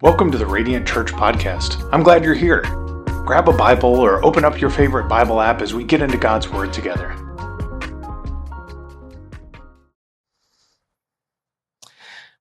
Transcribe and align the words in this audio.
Welcome 0.00 0.30
to 0.30 0.38
the 0.38 0.46
Radiant 0.46 0.86
Church 0.86 1.12
Podcast. 1.12 1.88
I'm 1.92 2.04
glad 2.04 2.24
you're 2.24 2.32
here. 2.32 2.62
Grab 3.26 3.48
a 3.48 3.52
Bible 3.52 3.96
or 3.96 4.24
open 4.24 4.44
up 4.44 4.60
your 4.60 4.70
favorite 4.70 5.08
Bible 5.08 5.40
app 5.40 5.60
as 5.60 5.74
we 5.74 5.82
get 5.82 6.00
into 6.00 6.16
God's 6.16 6.48
Word 6.48 6.72
together. 6.72 7.27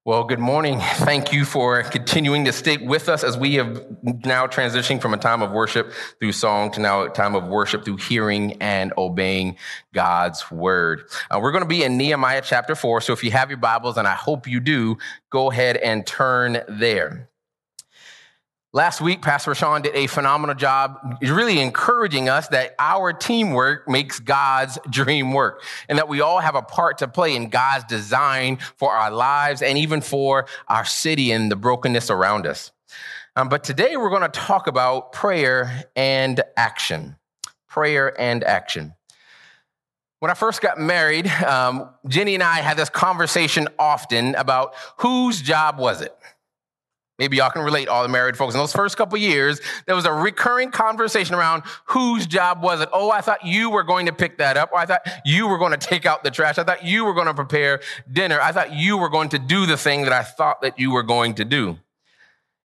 Well, 0.08 0.24
good 0.24 0.39
morning. 0.39 0.80
Thank 0.80 1.34
you 1.34 1.44
for 1.44 1.84
continuing 1.84 2.46
to 2.46 2.54
stick 2.54 2.80
with 2.82 3.10
us 3.10 3.26
as 3.26 3.38
we 3.38 3.55
have 3.55 3.86
now 4.23 4.48
transitioning 4.48 5.02
from 5.02 5.14
a 5.14 5.18
time 5.18 5.41
of 5.41 5.52
worship 5.52 5.91
through 6.22 6.32
song 6.32 6.72
to 6.72 6.80
now 6.80 7.02
a 7.02 7.10
time 7.10 7.36
of 7.36 7.48
worship 7.48 7.84
through 7.84 7.98
hearing 7.98 8.54
and 8.62 8.94
obeying 8.98 9.58
God's 9.94 10.50
word. 10.50 11.09
Uh, 11.30 11.41
we're 11.44 11.52
going 11.52 11.66
to 11.66 11.68
be 11.68 11.84
in 11.84 11.98
Nehemiah 11.98 12.41
chapter 12.41 12.73
4. 12.73 13.02
So 13.02 13.12
if 13.12 13.22
you 13.22 13.31
have 13.31 13.50
your 13.50 13.58
Bibles, 13.58 13.98
and 13.98 14.08
I 14.08 14.14
hope 14.14 14.48
you 14.48 14.62
do, 14.62 14.98
go 15.30 15.52
ahead 15.52 15.76
and 15.76 16.08
turn 16.08 16.64
there. 16.70 17.30
Last 18.77 19.02
week, 19.02 19.23
Pastor 19.23 19.55
Sean 19.55 19.81
did 19.81 19.95
a 19.95 20.05
phenomenal 20.05 20.54
job 20.54 21.17
really 21.20 21.59
encouraging 21.59 22.30
us 22.30 22.48
that 22.49 22.76
our 22.77 23.12
teamwork 23.12 23.90
makes 23.90 24.20
God's 24.20 24.77
dream 24.88 25.34
work 25.34 25.63
and 25.90 25.98
that 25.98 26.08
we 26.08 26.22
all 26.22 26.40
have 26.41 26.53
a 26.53 26.62
part 26.62 27.00
to 27.00 27.08
play 27.08 27.36
in 27.36 27.50
God's 27.50 27.86
design 27.86 28.59
for 28.76 28.91
our 28.91 29.09
lives 29.09 29.63
and 29.63 29.80
even 29.80 30.00
for 30.00 30.45
our 30.67 30.86
city 30.86 31.31
and 31.31 31.52
the 31.52 31.55
brokenness 31.55 32.12
around 32.12 32.45
us. 32.45 32.72
Um, 33.36 33.50
but 33.50 33.63
today 33.63 33.98
we're 33.98 34.12
going 34.12 34.22
to 34.22 34.30
talk 34.30 34.67
about 34.67 35.12
prayer 35.12 35.86
and 35.95 36.39
action. 36.55 37.16
Prayer 37.67 38.14
and 38.22 38.44
action. 38.44 38.94
When 40.20 40.30
I 40.30 40.36
first 40.36 40.62
got 40.62 40.78
married, 40.78 41.25
um, 41.41 41.89
Jenny 42.08 42.36
and 42.36 42.44
I 42.44 42.58
had 42.58 42.78
this 42.78 42.89
conversation 42.89 43.70
often 43.80 44.36
about 44.36 44.75
whose 44.98 45.42
job 45.42 45.80
was 45.80 46.02
it? 46.02 46.16
Maybe 47.20 47.38
y'all 47.38 47.50
can 47.50 47.64
relate, 47.64 47.88
all 47.88 48.04
the 48.04 48.10
married 48.10 48.38
folks. 48.38 48.54
In 48.54 48.60
those 48.60 48.73
first 48.73 48.96
couple 48.96 49.18
years, 49.18 49.60
there 49.86 49.96
was 49.96 50.06
a 50.06 50.14
recurring 50.14 50.70
conversation 50.70 51.34
around 51.34 51.64
whose 51.86 52.28
job 52.28 52.62
was 52.62 52.80
it? 52.80 52.90
Oh, 52.94 53.10
I 53.10 53.22
thought 53.22 53.44
you 53.44 53.72
were 53.72 53.84
going 53.84 54.06
to 54.06 54.14
pick 54.14 54.38
that 54.38 54.56
up. 54.56 54.72
Or 54.72 54.78
I 54.78 54.86
thought 54.86 55.02
you 55.26 55.48
were 55.48 55.58
going 55.58 55.72
to 55.72 55.78
take 55.78 56.06
out 56.06 56.23
the 56.23 56.30
trash. 56.30 56.58
I 56.60 56.64
thought 56.64 56.86
you 56.86 57.06
were 57.06 57.14
going 57.14 57.28
to 57.28 57.34
prepare 57.34 57.82
dinner. 58.12 58.40
I 58.40 58.52
thought 58.52 58.73
you 58.73 58.98
were 58.98 59.10
going 59.10 59.30
to 59.30 59.40
do 59.40 59.66
the 59.66 59.78
thing 59.78 60.04
that 60.04 60.14
I 60.14 60.22
thought 60.22 60.62
that 60.62 60.78
you 60.78 60.92
were 60.92 61.04
going 61.04 61.36
to 61.36 61.45
do. 61.45 61.78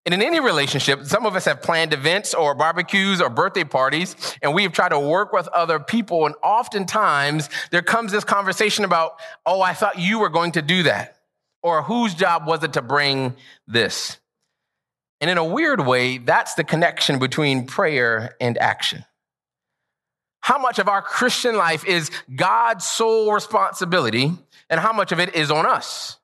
And 0.06 0.14
in 0.14 0.24
any 0.24 0.40
relationship, 0.40 1.06
some 1.06 1.28
of 1.28 1.36
us 1.36 1.46
have 1.46 1.62
planned 1.62 1.94
events 1.94 2.34
or 2.34 2.56
barbecues 2.56 3.22
or 3.22 3.30
birthday 3.30 3.66
parties, 3.66 4.16
and 4.42 4.56
we've 4.56 4.72
tried 4.72 4.90
to 4.90 5.00
work 5.00 5.32
with 5.32 5.48
other 5.50 5.80
people. 5.80 6.26
And 6.26 6.34
oftentimes 6.42 7.50
there 7.70 7.84
comes 7.84 8.12
this 8.12 8.24
conversation 8.24 8.86
about, 8.86 9.20
oh, 9.46 9.62
I 9.62 9.74
thought 9.74 10.00
you 10.00 10.18
were 10.18 10.30
going 10.30 10.54
to 10.54 10.64
do 10.64 10.84
that. 10.84 11.18
Or 11.62 11.84
whose 11.84 12.16
job 12.16 12.48
was 12.48 12.64
it 12.64 12.74
to 12.74 12.82
bring 12.82 13.36
this? 13.68 14.18
And 15.22 15.30
in 15.30 15.38
a 15.38 15.44
weird 15.44 15.86
way, 15.86 16.18
that's 16.18 16.54
the 16.54 16.64
connection 16.64 17.20
between 17.20 17.66
prayer 17.66 18.36
and 18.40 18.58
action. 18.58 19.06
How 20.42 20.58
much 20.58 20.80
of 20.80 20.88
our 20.88 21.02
Christian 21.02 21.58
life 21.58 21.86
is 21.86 22.10
God's 22.34 22.86
sole 22.86 23.34
responsibility, 23.34 24.32
and 24.70 24.80
how 24.80 24.94
much 24.94 25.12
of 25.12 25.20
it 25.20 25.36
is 25.36 25.52
on 25.52 25.66
us? 25.66 26.18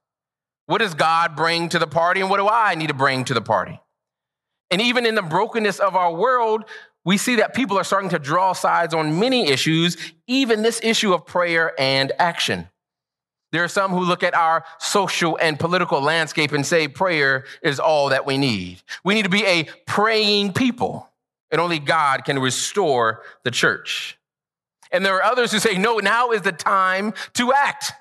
What 0.68 0.80
does 0.80 0.94
God 0.94 1.36
bring 1.36 1.70
to 1.70 1.80
the 1.80 1.88
party, 1.88 2.22
and 2.22 2.30
what 2.30 2.38
do 2.38 2.48
I 2.48 2.76
need 2.76 2.88
to 2.88 2.94
bring 2.94 3.26
to 3.26 3.34
the 3.34 3.42
party? 3.42 3.80
And 4.72 4.82
even 4.82 5.06
in 5.06 5.16
the 5.16 5.22
brokenness 5.22 5.80
of 5.80 5.96
our 5.96 6.14
world, 6.14 6.64
we 7.04 7.18
see 7.18 7.36
that 7.36 7.54
people 7.54 7.78
are 7.78 7.84
starting 7.84 8.10
to 8.10 8.20
draw 8.20 8.54
sides 8.54 8.94
on 8.94 9.20
many 9.20 9.48
issues, 9.50 9.96
even 10.26 10.64
this 10.64 10.80
issue 10.82 11.14
of 11.14 11.26
prayer 11.26 11.74
and 11.78 12.12
action. 12.18 12.68
There 13.56 13.64
are 13.64 13.70
some 13.70 13.92
who 13.92 14.02
look 14.02 14.22
at 14.22 14.36
our 14.36 14.66
social 14.80 15.40
and 15.42 15.58
political 15.58 16.02
landscape 16.02 16.52
and 16.52 16.66
say 16.66 16.90
prayer 16.90 17.46
is 17.62 17.80
all 17.80 18.10
that 18.10 18.26
we 18.26 18.38
need. 18.38 18.82
We 19.06 19.14
need 19.14 19.24
to 19.24 19.30
be 19.30 19.46
a 19.46 19.64
praying 19.86 20.52
people, 20.52 21.10
and 21.52 21.62
only 21.62 21.80
God 21.80 22.26
can 22.26 22.38
restore 22.38 23.22
the 23.46 23.52
church. 23.52 24.18
And 24.92 25.06
there 25.06 25.16
are 25.16 25.24
others 25.24 25.54
who 25.54 25.60
say, 25.60 25.78
no, 25.78 26.00
now 26.00 26.32
is 26.32 26.42
the 26.42 26.52
time 26.52 27.14
to 27.36 27.54
act. 27.54 27.94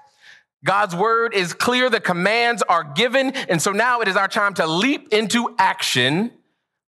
God's 0.64 0.96
word 0.96 1.32
is 1.32 1.52
clear, 1.52 1.88
the 1.88 2.00
commands 2.00 2.62
are 2.62 2.82
given, 2.82 3.30
and 3.30 3.62
so 3.62 3.70
now 3.70 4.00
it 4.00 4.08
is 4.08 4.16
our 4.16 4.26
time 4.26 4.54
to 4.54 4.66
leap 4.66 5.12
into 5.12 5.54
action 5.56 6.32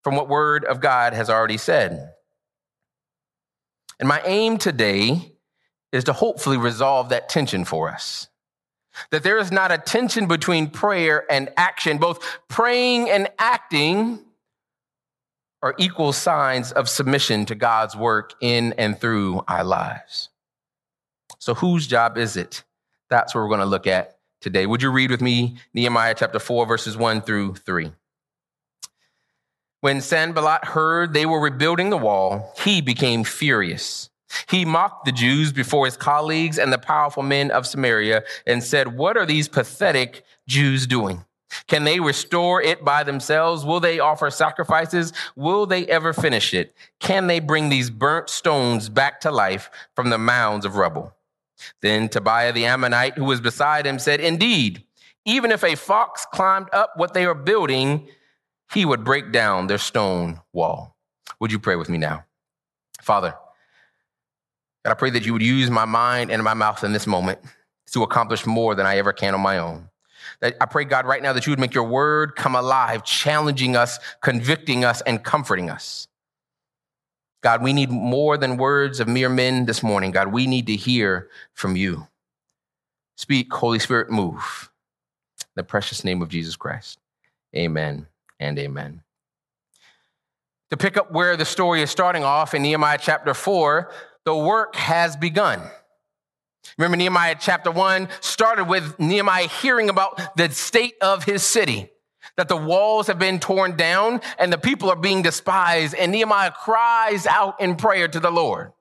from 0.03 0.17
what 0.17 0.29
word 0.29 0.65
of 0.65 0.81
God 0.81 1.13
has 1.13 1.31
already 1.31 1.57
said. 1.57 2.15
And 4.01 4.09
my 4.09 4.21
aim 4.25 4.59
today 4.59 5.35
is 5.93 6.03
to 6.03 6.13
hopefully 6.13 6.57
resolve 6.57 7.11
that 7.11 7.29
tension 7.29 7.65
for 7.65 7.89
us. 7.89 8.27
That 9.11 9.23
there 9.23 9.39
is 9.39 9.53
not 9.53 9.73
a 9.73 9.79
tension 9.79 10.27
between 10.27 10.71
prayer 10.71 11.25
and 11.31 11.51
action. 11.57 11.99
Both 11.99 12.21
praying 12.49 13.11
and 13.11 13.29
acting 13.39 14.21
are 15.63 15.75
equal 15.79 16.13
signs 16.13 16.73
of 16.73 16.89
submission 16.89 17.47
to 17.47 17.55
God's 17.55 17.97
work 17.97 18.35
in 18.41 18.73
and 18.75 18.99
through 18.99 19.43
our 19.49 19.65
lives. 19.65 20.29
So, 21.39 21.55
whose 21.55 21.87
job 21.87 22.19
is 22.19 22.37
it? 22.37 22.63
That's 23.09 23.35
what 23.35 23.43
we're 23.43 23.49
going 23.49 23.61
to 23.61 23.67
look 23.67 23.87
at 23.87 24.19
today. 24.41 24.67
Would 24.67 24.83
you 24.83 24.91
read 24.91 25.11
with 25.11 25.21
me 25.21 25.57
Nehemiah 25.75 26.15
chapter 26.17 26.39
4, 26.39 26.67
verses 26.67 26.97
1 26.97 27.23
through 27.23 27.55
3? 27.57 27.93
When 29.81 30.01
Sanballat 30.01 30.65
heard 30.65 31.13
they 31.13 31.27
were 31.27 31.41
rebuilding 31.41 31.91
the 31.91 31.97
wall, 31.97 32.53
he 32.65 32.81
became 32.81 33.25
furious 33.25 34.11
he 34.49 34.65
mocked 34.65 35.05
the 35.05 35.13
Jews 35.13 35.53
before 35.53 35.85
his 35.85 35.97
colleagues 35.97 36.59
and 36.59 36.73
the 36.73 36.79
powerful 36.79 37.23
men 37.23 37.51
of 37.51 37.67
Samaria 37.67 38.25
and 38.47 38.63
said, 38.63 38.97
What 38.97 39.17
are 39.17 39.27
these 39.27 39.49
pathetic 39.49 40.25
Jews 40.47 40.87
doing? 40.87 41.25
Can 41.69 41.85
they 41.85 42.01
restore 42.01 42.61
it 42.61 42.85
by 42.85 43.03
themselves? 43.03 43.65
Will 43.65 43.81
they 43.81 43.99
offer 43.99 44.31
sacrifices? 44.31 45.13
Will 45.37 45.67
they 45.67 45.87
ever 45.87 46.13
finish 46.13 46.53
it? 46.53 46.75
Can 47.01 47.29
they 47.29 47.41
bring 47.41 47.69
these 47.69 47.89
burnt 47.89 48.29
stones 48.29 48.89
back 48.89 49.21
to 49.21 49.31
life 49.31 49.71
from 49.95 50.11
the 50.11 50.19
mounds 50.19 50.67
of 50.67 50.77
rubble? 50.77 51.13
Then 51.81 52.09
Tobiah 52.09 52.53
the 52.53 52.67
Ammonite, 52.67 53.15
who 53.15 53.25
was 53.25 53.41
beside 53.41 53.87
him, 53.87 53.99
said, 53.99 54.21
Indeed, 54.21 54.85
even 55.25 55.51
if 55.51 55.65
a 55.65 55.75
fox 55.75 56.27
climbed 56.33 56.69
up 56.73 56.93
what 56.97 57.15
they 57.15 57.25
are 57.25 57.35
building, 57.35 58.09
he 58.73 58.85
would 58.85 59.05
break 59.05 59.33
down 59.33 59.67
their 59.67 59.79
stone 59.79 60.41
wall. 60.53 60.97
Would 61.41 61.53
you 61.53 61.59
pray 61.59 61.77
with 61.77 61.89
me 61.89 61.99
now? 61.99 62.25
Father, 63.01 63.35
God, 64.87 64.93
I 64.93 64.95
pray 64.95 65.11
that 65.11 65.27
you 65.27 65.33
would 65.33 65.43
use 65.43 65.69
my 65.69 65.85
mind 65.85 66.31
and 66.31 66.45
my 66.45 66.55
mouth 66.55 66.85
in 66.85 66.93
this 66.93 67.09
moment 67.09 67.41
to 67.91 68.05
accomplish 68.05 68.47
more 68.47 68.77
than 68.77 68.87
I 68.87 68.99
ever 68.99 69.13
can 69.13 69.35
on 69.35 69.41
my 69.41 69.59
own. 69.59 69.91
That 70.41 70.57
I 70.61 70.67
pray, 70.67 70.85
God, 70.85 71.07
right 71.07 71.21
now 71.21 71.33
that 71.33 71.45
you 71.45 71.51
would 71.51 71.59
make 71.59 71.75
your 71.75 71.89
word 71.89 72.37
come 72.37 72.55
alive, 72.55 73.03
challenging 73.03 73.75
us, 73.75 73.99
convicting 74.23 74.85
us, 74.85 75.01
and 75.01 75.25
comforting 75.25 75.71
us. 75.71 76.07
God, 77.43 77.65
we 77.65 77.73
need 77.73 77.91
more 77.91 78.39
than 78.39 78.59
words 78.59 79.01
of 79.01 79.09
mere 79.09 79.29
men 79.29 79.67
this 79.67 79.83
morning. 79.83 80.13
God, 80.13 80.29
we 80.29 80.47
need 80.47 80.69
to 80.69 80.77
hear 80.77 81.31
from 81.53 81.75
you. 81.75 82.07
Speak, 83.17 83.53
Holy 83.53 83.81
Spirit, 83.81 84.09
move. 84.09 84.71
In 85.41 85.47
the 85.57 85.65
precious 85.65 86.05
name 86.05 86.23
of 86.23 86.29
Jesus 86.29 86.55
Christ. 86.55 87.01
Amen 87.57 88.07
and 88.39 88.57
amen. 88.57 89.03
To 90.71 90.77
pick 90.77 90.97
up 90.97 91.11
where 91.11 91.37
the 91.37 91.45
story 91.45 91.83
is 91.83 91.91
starting 91.91 92.23
off 92.23 92.55
in 92.55 92.63
Nehemiah 92.63 92.99
chapter 93.01 93.35
4, 93.35 93.91
the 94.27 94.37
work 94.37 94.75
has 94.75 95.17
begun. 95.17 95.63
Remember, 96.77 96.97
Nehemiah 96.97 97.37
chapter 97.39 97.71
1 97.71 98.09
started 98.21 98.65
with 98.65 98.99
Nehemiah 98.99 99.49
hearing 99.49 99.89
about 99.89 100.37
the 100.37 100.51
state 100.51 100.95
of 101.01 101.25
his 101.25 101.43
city, 101.43 101.89
that 102.37 102.49
the 102.49 102.57
walls 102.57 103.07
have 103.07 103.21
been 103.21 103.39
torn 103.39 103.77
down 103.77 104.21
and 104.39 104.53
the 104.53 104.59
people 104.59 104.91
are 104.91 104.97
being 104.97 105.23
despised. 105.23 105.95
And 105.95 106.13
Nehemiah 106.13 106.51
cries 106.51 107.27
out 107.27 107.61
in 107.61 107.77
prayer 107.77 108.09
to 108.09 108.21
the 108.21 108.33
Lord. 108.33 108.73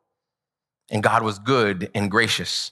And 0.89 1.01
God 1.01 1.23
was 1.23 1.39
good 1.39 1.89
and 1.93 2.11
gracious. 2.11 2.71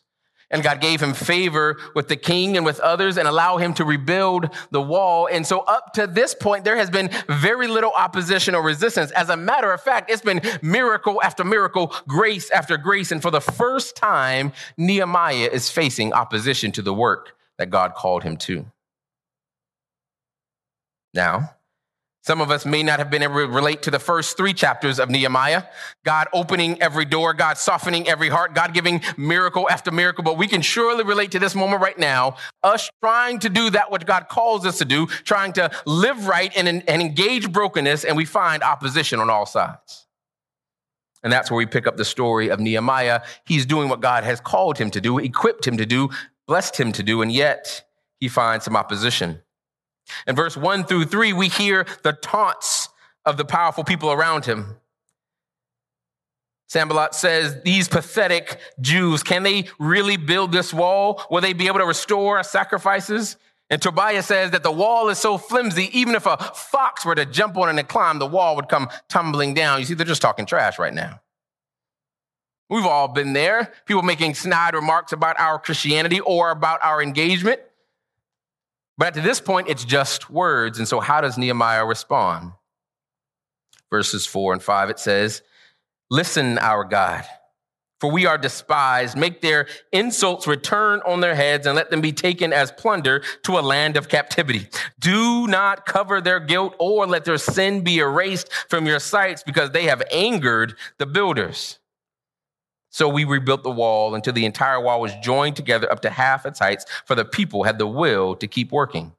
And 0.53 0.64
God 0.64 0.80
gave 0.80 1.02
him 1.02 1.14
favor 1.14 1.78
with 1.95 2.07
the 2.07 2.16
king 2.16 2.56
and 2.56 2.66
with 2.66 2.80
others 2.80 3.18
and 3.18 3.28
allow 3.28 3.57
him 3.57 3.74
to 3.74 3.83
rebuild 3.83 4.50
the 4.69 4.81
wall. 4.81 5.28
And 5.30 5.45
so 5.45 5.62
up 5.62 5.94
to 5.94 6.07
this 6.07 6.36
point, 6.36 6.63
there 6.63 6.78
has 6.78 6.92
been 6.92 7.10
very 7.28 7.68
little 7.68 7.92
opposition 7.92 8.54
or 8.54 8.63
resistance. 8.63 9.12
As 9.12 9.30
a 9.30 9.36
matter 9.36 9.74
of 9.74 9.81
fact, 9.81 10.12
it's 10.12 10.22
been 10.22 10.42
miracle 10.62 11.22
after 11.24 11.44
miracle, 11.44 11.94
grace 12.07 12.51
after 12.51 12.78
grace. 12.78 13.12
And 13.12 13.22
for 13.22 13.31
the 13.31 13.42
first 13.42 13.95
time, 13.95 14.54
Nehemiah 14.78 15.50
is 15.51 15.69
facing 15.69 16.13
opposition 16.13 16.72
to 16.74 16.83
the 16.83 16.94
work 16.94 17.36
that 17.57 17.72
God 17.72 17.95
called 17.95 18.24
him 18.24 18.38
to. 18.38 18.66
Now, 21.16 21.56
some 22.24 22.40
of 22.40 22.50
us 22.50 22.66
may 22.66 22.84
not 22.84 23.00
have 23.00 23.10
been 23.10 23.22
able 23.22 23.36
to 23.36 23.48
relate 23.48 23.81
to 23.84 23.92
the 23.92 24.00
first 24.00 24.38
three 24.38 24.54
chapters 24.54 24.98
of 24.98 25.10
Nehemiah 25.10 25.64
God 26.06 26.28
opening 26.34 26.81
every 26.81 27.06
door, 27.06 27.34
God 27.34 27.58
softening 27.58 28.08
every 28.08 28.30
heart, 28.30 28.56
God 28.56 28.74
giving 28.74 29.02
miracle 29.18 29.70
after 29.70 29.92
miracle. 29.92 30.24
But 30.24 30.38
we 30.38 30.48
can 30.48 30.62
surely 30.62 31.04
relate 31.04 31.31
to 31.31 31.40
this 31.40 31.54
moment 31.54 31.81
right 31.81 31.98
now 31.98 32.38
us 32.64 32.90
trying 33.02 33.40
to 33.40 33.50
do 33.50 33.70
that 33.72 33.92
what 33.92 34.06
God 34.06 34.30
calls 34.30 34.66
us 34.66 34.78
to 34.78 34.86
do, 34.86 35.08
trying 35.08 35.54
to 35.54 35.70
live 35.86 36.28
right 36.28 36.52
and, 36.56 36.68
and 36.68 37.02
engage 37.02 37.52
brokenness, 37.52 38.06
and 38.06 38.16
we 38.16 38.26
find 38.26 38.64
opposition 38.64 39.19
on 39.19 39.30
all 39.30 39.46
sides. 39.46 40.08
And 41.24 41.31
that's 41.31 41.52
where 41.52 41.58
we 41.58 41.66
pick 41.66 41.88
up 41.88 41.98
the 41.98 42.06
story 42.06 42.50
of 42.50 42.60
Nehemiah. 42.60 43.22
He's 43.46 43.66
doing 43.66 43.90
what 43.90 44.02
God 44.02 44.24
has 44.24 44.40
called 44.42 44.78
him 44.78 44.92
to 44.92 45.02
do, 45.02 45.19
equipped 45.19 45.68
him 45.68 45.78
to 45.78 45.86
do, 45.86 46.10
blessed 46.48 46.78
him 46.78 46.92
to 46.94 47.04
do, 47.04 47.22
and 47.22 47.31
yet 47.31 47.84
he 48.19 48.28
finds 48.30 48.66
some 48.66 48.76
opposition. 48.76 49.42
In 50.28 50.36
verse 50.36 50.58
one 50.58 50.84
through 50.84 51.06
three, 51.06 51.34
we 51.34 51.50
hear 51.50 51.86
the 52.04 52.14
taunts 52.14 52.90
of 53.26 53.38
the 53.38 53.46
powerful 53.46 53.84
people 53.84 54.12
around 54.12 54.46
him. 54.46 54.78
Sanballat 56.68 57.14
says, 57.14 57.62
These 57.64 57.88
pathetic 57.88 58.60
Jews, 58.82 59.22
can 59.24 59.44
they 59.44 59.66
really 59.80 60.18
build 60.18 60.52
this 60.52 60.74
wall? 60.74 61.24
Will 61.30 61.42
they 61.42 61.54
be 61.54 61.68
able 61.68 61.80
to 61.80 61.86
restore 61.86 62.38
our 62.38 62.44
sacrifices? 62.44 63.38
And 63.70 63.82
Tobiah 63.82 64.24
says 64.24 64.52
that 64.52 64.64
the 64.64 64.72
wall 64.72 65.10
is 65.10 65.20
so 65.20 65.38
flimsy, 65.38 65.90
even 65.98 66.16
if 66.16 66.26
a 66.26 66.38
fox 66.38 67.06
were 67.06 67.16
to 67.16 67.26
jump 67.26 67.58
on 67.58 67.70
it 67.70 67.80
and 67.80 67.88
climb, 67.88 68.20
the 68.20 68.28
wall 68.28 68.56
would 68.56 68.70
come 68.70 68.90
tumbling 69.08 69.54
down. 69.54 69.80
You 69.80 69.86
see, 69.86 69.94
they're 69.94 70.06
just 70.06 70.22
talking 70.22 70.46
trash 70.46 70.78
right 70.78 70.94
now. 70.94 71.22
We've 72.70 72.86
all 72.86 73.08
been 73.08 73.34
there. 73.34 73.72
People 73.86 74.02
making 74.02 74.34
snide 74.36 74.74
remarks 74.74 75.12
about 75.12 75.40
our 75.40 75.60
Christianity 75.60 76.20
or 76.20 76.50
about 76.50 76.84
our 76.84 77.02
engagement. 77.02 77.62
But 78.98 79.18
at 79.18 79.24
this 79.24 79.42
point, 79.42 79.69
it's 79.69 79.86
just 79.86 80.30
words. 80.30 80.78
And 80.78 80.88
so, 80.88 81.00
how 81.00 81.22
does 81.22 81.38
Nehemiah 81.38 81.86
respond? 81.86 82.51
Verses 83.90 84.25
four 84.25 84.54
and 84.54 84.62
five, 84.62 84.90
it 84.90 85.00
says, 85.00 85.42
Listen, 86.10 86.57
our 86.60 86.84
God, 86.84 87.25
for 88.00 88.12
we 88.12 88.25
are 88.25 88.38
despised. 88.38 89.18
Make 89.18 89.42
their 89.42 89.68
insults 89.92 90.45
return 90.45 91.01
on 91.06 91.22
their 91.22 91.36
heads 91.36 91.66
and 91.66 91.75
let 91.75 91.90
them 91.90 92.01
be 92.01 92.12
taken 92.12 92.54
as 92.54 92.72
plunder 92.72 93.24
to 93.44 93.57
a 93.57 93.62
land 93.62 93.98
of 93.98 94.10
captivity. 94.10 94.68
Do 95.00 95.48
not 95.48 95.86
cover 95.86 96.22
their 96.22 96.40
guilt 96.40 96.75
or 96.80 97.07
let 97.07 97.25
their 97.25 97.38
sin 97.38 97.81
be 97.81 98.00
erased 98.00 98.51
from 98.69 98.86
your 98.86 99.00
sights 99.00 99.42
because 99.42 99.72
they 99.72 99.86
have 99.86 100.04
angered 100.12 100.75
the 100.98 101.06
builders. 101.06 101.80
So 102.94 103.10
we 103.10 103.24
rebuilt 103.24 103.63
the 103.63 103.72
wall 103.72 104.13
until 104.13 104.34
the 104.34 104.45
entire 104.45 104.80
wall 104.80 105.01
was 105.01 105.16
joined 105.16 105.56
together 105.56 105.92
up 105.92 106.01
to 106.01 106.12
half 106.12 106.45
its 106.45 106.60
heights, 106.60 106.86
for 107.06 107.16
the 107.16 107.25
people 107.25 107.63
had 107.63 107.80
the 107.80 107.88
will 107.88 108.36
to 108.36 108.45
keep 108.45 108.72
working. 108.72 109.13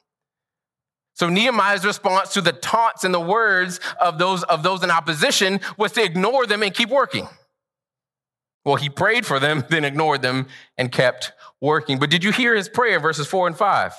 So 1.14 1.28
Nehemiah's 1.28 1.84
response 1.84 2.32
to 2.34 2.40
the 2.40 2.52
taunts 2.52 3.02
and 3.02 3.12
the 3.12 3.18
words 3.18 3.80
of 4.00 4.18
those, 4.18 4.44
of 4.44 4.62
those 4.62 4.84
in 4.84 4.92
opposition 4.92 5.58
was 5.76 5.90
to 5.92 6.04
ignore 6.04 6.46
them 6.46 6.62
and 6.62 6.72
keep 6.72 6.88
working. 6.88 7.28
Well, 8.64 8.76
he 8.76 8.88
prayed 8.88 9.26
for 9.26 9.40
them, 9.40 9.64
then 9.70 9.84
ignored 9.84 10.22
them 10.22 10.46
and 10.78 10.92
kept 10.92 11.32
working. 11.60 11.98
But 11.98 12.10
did 12.10 12.22
you 12.22 12.30
hear 12.30 12.54
his 12.54 12.68
prayer, 12.68 13.00
verses 13.00 13.26
four 13.26 13.48
and 13.48 13.56
five? 13.56 13.92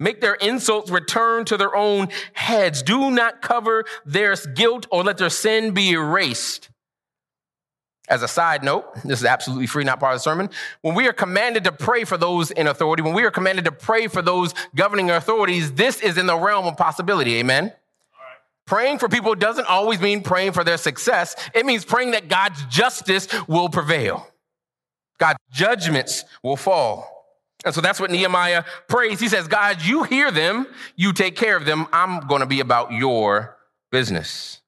Make 0.00 0.22
their 0.22 0.34
insults 0.34 0.90
return 0.90 1.44
to 1.44 1.58
their 1.58 1.76
own 1.76 2.08
heads. 2.32 2.82
Do 2.82 3.10
not 3.10 3.42
cover 3.42 3.84
their 4.06 4.34
guilt 4.34 4.86
or 4.90 5.04
let 5.04 5.18
their 5.18 5.28
sin 5.28 5.72
be 5.72 5.90
erased. 5.90 6.70
As 8.08 8.22
a 8.22 8.28
side 8.28 8.62
note, 8.62 8.94
this 9.04 9.18
is 9.18 9.24
absolutely 9.24 9.66
free, 9.66 9.82
not 9.82 9.98
part 9.98 10.14
of 10.14 10.20
the 10.20 10.22
sermon. 10.22 10.50
When 10.82 10.94
we 10.94 11.08
are 11.08 11.12
commanded 11.12 11.64
to 11.64 11.72
pray 11.72 12.04
for 12.04 12.16
those 12.16 12.52
in 12.52 12.68
authority, 12.68 13.02
when 13.02 13.14
we 13.14 13.24
are 13.24 13.32
commanded 13.32 13.64
to 13.64 13.72
pray 13.72 14.06
for 14.06 14.22
those 14.22 14.54
governing 14.76 15.10
authorities, 15.10 15.72
this 15.72 16.00
is 16.00 16.16
in 16.16 16.26
the 16.26 16.36
realm 16.36 16.66
of 16.66 16.76
possibility. 16.76 17.36
Amen. 17.36 17.72
Praying 18.64 18.98
for 18.98 19.08
people 19.08 19.34
doesn't 19.34 19.66
always 19.68 20.00
mean 20.00 20.22
praying 20.22 20.52
for 20.52 20.64
their 20.64 20.76
success. 20.76 21.34
It 21.54 21.66
means 21.66 21.84
praying 21.84 22.12
that 22.12 22.28
God's 22.28 22.64
justice 22.66 23.28
will 23.48 23.68
prevail. 23.68 24.28
God's 25.18 25.38
judgments 25.52 26.24
will 26.42 26.56
fall. 26.56 27.12
And 27.64 27.74
so 27.74 27.80
that's 27.80 27.98
what 27.98 28.10
Nehemiah 28.10 28.64
prays. 28.86 29.18
He 29.18 29.28
says, 29.28 29.48
God, 29.48 29.82
you 29.82 30.02
hear 30.04 30.30
them, 30.30 30.66
you 30.94 31.12
take 31.12 31.36
care 31.36 31.56
of 31.56 31.64
them. 31.64 31.86
I'm 31.92 32.26
going 32.26 32.40
to 32.40 32.46
be 32.46 32.60
about 32.60 32.92
your 32.92 33.56
business. 33.90 34.60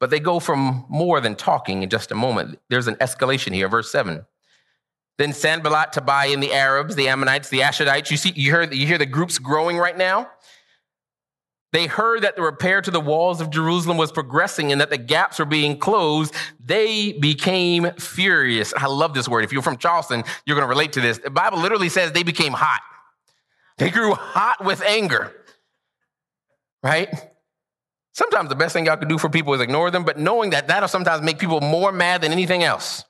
But 0.00 0.10
they 0.10 0.20
go 0.20 0.40
from 0.40 0.84
more 0.88 1.20
than 1.20 1.36
talking 1.36 1.82
in 1.82 1.90
just 1.90 2.10
a 2.10 2.14
moment. 2.14 2.58
There's 2.68 2.88
an 2.88 2.96
escalation 2.96 3.54
here, 3.54 3.68
verse 3.68 3.90
7. 3.90 4.24
Then 5.18 5.32
Sanballat, 5.32 5.92
Tobiah, 5.92 6.32
and 6.32 6.42
the 6.42 6.52
Arabs, 6.52 6.96
the 6.96 7.08
Ammonites, 7.08 7.48
the 7.48 7.60
Ashdodites, 7.60 8.10
you 8.10 8.16
see, 8.16 8.32
you 8.34 8.50
hear, 8.50 8.62
you 8.64 8.86
hear 8.86 8.98
the 8.98 9.06
groups 9.06 9.38
growing 9.38 9.78
right 9.78 9.96
now? 9.96 10.28
They 11.72 11.86
heard 11.86 12.22
that 12.22 12.36
the 12.36 12.42
repair 12.42 12.80
to 12.80 12.90
the 12.90 13.00
walls 13.00 13.40
of 13.40 13.50
Jerusalem 13.50 13.96
was 13.96 14.12
progressing 14.12 14.70
and 14.70 14.80
that 14.80 14.90
the 14.90 14.98
gaps 14.98 15.40
were 15.40 15.44
being 15.44 15.76
closed. 15.76 16.32
They 16.64 17.12
became 17.12 17.90
furious. 17.98 18.72
I 18.76 18.86
love 18.86 19.12
this 19.12 19.28
word. 19.28 19.42
If 19.42 19.52
you're 19.52 19.60
from 19.60 19.76
Charleston, 19.76 20.22
you're 20.46 20.54
going 20.54 20.66
to 20.66 20.68
relate 20.68 20.92
to 20.92 21.00
this. 21.00 21.18
The 21.18 21.30
Bible 21.30 21.58
literally 21.58 21.88
says 21.88 22.12
they 22.12 22.22
became 22.22 22.52
hot. 22.52 22.80
They 23.78 23.90
grew 23.90 24.14
hot 24.14 24.64
with 24.64 24.82
anger, 24.82 25.34
right? 26.82 27.08
Sometimes 28.14 28.48
the 28.48 28.54
best 28.54 28.72
thing 28.72 28.86
y'all 28.86 28.96
can 28.96 29.08
do 29.08 29.18
for 29.18 29.28
people 29.28 29.54
is 29.54 29.60
ignore 29.60 29.90
them, 29.90 30.04
but 30.04 30.18
knowing 30.18 30.50
that 30.50 30.68
that'll 30.68 30.88
sometimes 30.88 31.20
make 31.20 31.38
people 31.38 31.60
more 31.60 31.90
mad 31.90 32.22
than 32.22 32.30
anything 32.30 32.62
else. 32.62 33.04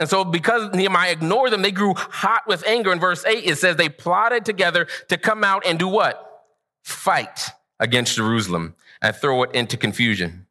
And 0.00 0.08
so, 0.08 0.24
because 0.24 0.74
Nehemiah 0.74 1.12
ignored 1.12 1.52
them, 1.52 1.62
they 1.62 1.70
grew 1.70 1.94
hot 1.94 2.42
with 2.48 2.66
anger. 2.66 2.92
In 2.92 2.98
verse 2.98 3.24
8, 3.24 3.44
it 3.44 3.56
says 3.56 3.76
they 3.76 3.88
plotted 3.88 4.44
together 4.44 4.88
to 5.08 5.16
come 5.16 5.44
out 5.44 5.64
and 5.64 5.78
do 5.78 5.86
what? 5.86 6.44
Fight 6.82 7.50
against 7.78 8.16
Jerusalem 8.16 8.74
and 9.00 9.14
throw 9.14 9.44
it 9.44 9.54
into 9.54 9.76
confusion. 9.76 10.46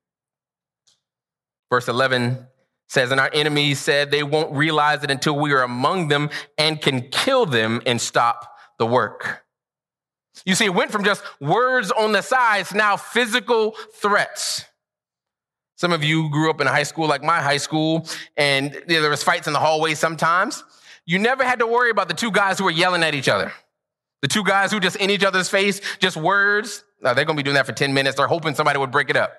Verse 1.70 1.90
11 1.90 2.48
says, 2.88 3.12
And 3.12 3.20
our 3.20 3.30
enemies 3.34 3.80
said 3.80 4.10
they 4.10 4.24
won't 4.24 4.54
realize 4.54 5.04
it 5.04 5.12
until 5.12 5.38
we 5.38 5.52
are 5.52 5.64
among 5.64 6.08
them 6.08 6.30
and 6.58 6.80
can 6.80 7.10
kill 7.10 7.46
them 7.46 7.82
and 7.86 8.00
stop 8.00 8.56
the 8.80 8.86
work. 8.86 9.43
You 10.46 10.56
see, 10.56 10.66
it 10.66 10.74
went 10.74 10.92
from 10.92 11.04
just 11.04 11.24
words 11.40 11.92
on 11.92 12.12
the 12.12 12.22
sides, 12.22 12.74
now 12.74 12.98
physical 12.98 13.76
threats. 13.96 14.66
Some 15.76 15.92
of 15.92 16.04
you 16.04 16.30
grew 16.30 16.50
up 16.50 16.62
in 16.62 16.68
a 16.68 16.72
high 16.72 16.84
school 16.84 17.08
like 17.08 17.24
my 17.24 17.42
high 17.42 17.58
school, 17.58 18.08
and 18.38 18.82
there 18.88 19.10
was 19.10 19.24
fights 19.24 19.48
in 19.48 19.54
the 19.54 19.60
hallway 19.60 19.96
sometimes. 19.96 20.64
You 21.06 21.20
never 21.20 21.44
had 21.44 21.60
to 21.60 21.68
worry 21.68 21.90
about 21.90 22.08
the 22.08 22.14
two 22.14 22.32
guys 22.32 22.58
who 22.58 22.66
were 22.66 22.72
yelling 22.72 23.04
at 23.04 23.16
each 23.16 23.28
other. 23.28 23.52
The 24.22 24.28
two 24.28 24.44
guys 24.44 24.72
who 24.72 24.80
just 24.80 24.96
in 24.96 25.10
each 25.10 25.24
other's 25.24 25.50
face, 25.50 25.82
just 26.00 26.16
words. 26.16 26.84
Now, 27.02 27.14
they're 27.14 27.26
gonna 27.26 27.36
be 27.36 27.44
doing 27.44 27.56
that 27.56 27.66
for 27.66 27.74
10 27.74 27.94
minutes. 27.94 28.16
They're 28.16 28.28
hoping 28.28 28.56
somebody 28.56 28.80
would 28.80 28.92
break 28.92 29.10
it 29.10 29.18
up. 29.18 29.34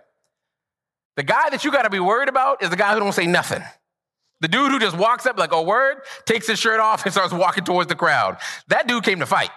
The 1.17 1.23
guy 1.23 1.49
that 1.50 1.64
you 1.64 1.73
gotta 1.73 1.88
be 1.88 2.00
worried 2.00 2.29
about 2.29 2.62
is 2.62 2.69
the 2.70 2.76
guy 2.76 2.93
who 2.93 3.00
don't 3.00 3.12
say 3.12 3.26
nothing. 3.26 3.62
The 4.40 4.49
dude 4.49 4.73
who 4.73 4.79
just 4.79 4.99
walks 4.99 5.25
up 5.25 5.38
like 5.38 5.52
a 5.52 5.62
word, 5.62 6.02
takes 6.26 6.47
his 6.47 6.58
shirt 6.58 6.81
off 6.81 7.05
and 7.05 7.12
starts 7.14 7.32
walking 7.32 7.64
towards 7.64 7.88
the 7.88 7.94
crowd. 7.94 8.37
That 8.69 8.87
dude 8.87 9.05
came 9.05 9.20
to 9.20 9.26
fight. 9.26 9.50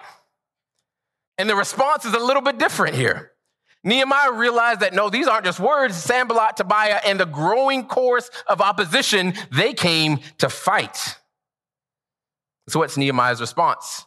And 1.38 1.50
the 1.50 1.56
response 1.56 2.06
is 2.06 2.13
a 2.13 2.19
little 2.19 2.42
bit 2.42 2.57
different 2.57 2.95
here. 2.95 3.31
Nehemiah 3.84 4.34
realized 4.34 4.80
that 4.81 4.94
no, 4.94 5.10
these 5.10 5.28
aren't 5.28 5.45
just 5.45 5.60
words. 5.60 5.95
Sanballat, 5.95 6.57
Tobiah, 6.57 7.00
and 7.06 7.19
the 7.19 7.25
growing 7.25 7.86
chorus 7.86 8.30
of 8.48 8.60
opposition, 8.60 9.34
they 9.51 9.74
came 9.74 10.19
to 10.39 10.50
fight. 10.50 11.18
So 12.68 12.80
what's 12.80 12.97
Nehemiah's 12.97 13.40
response? 13.40 14.06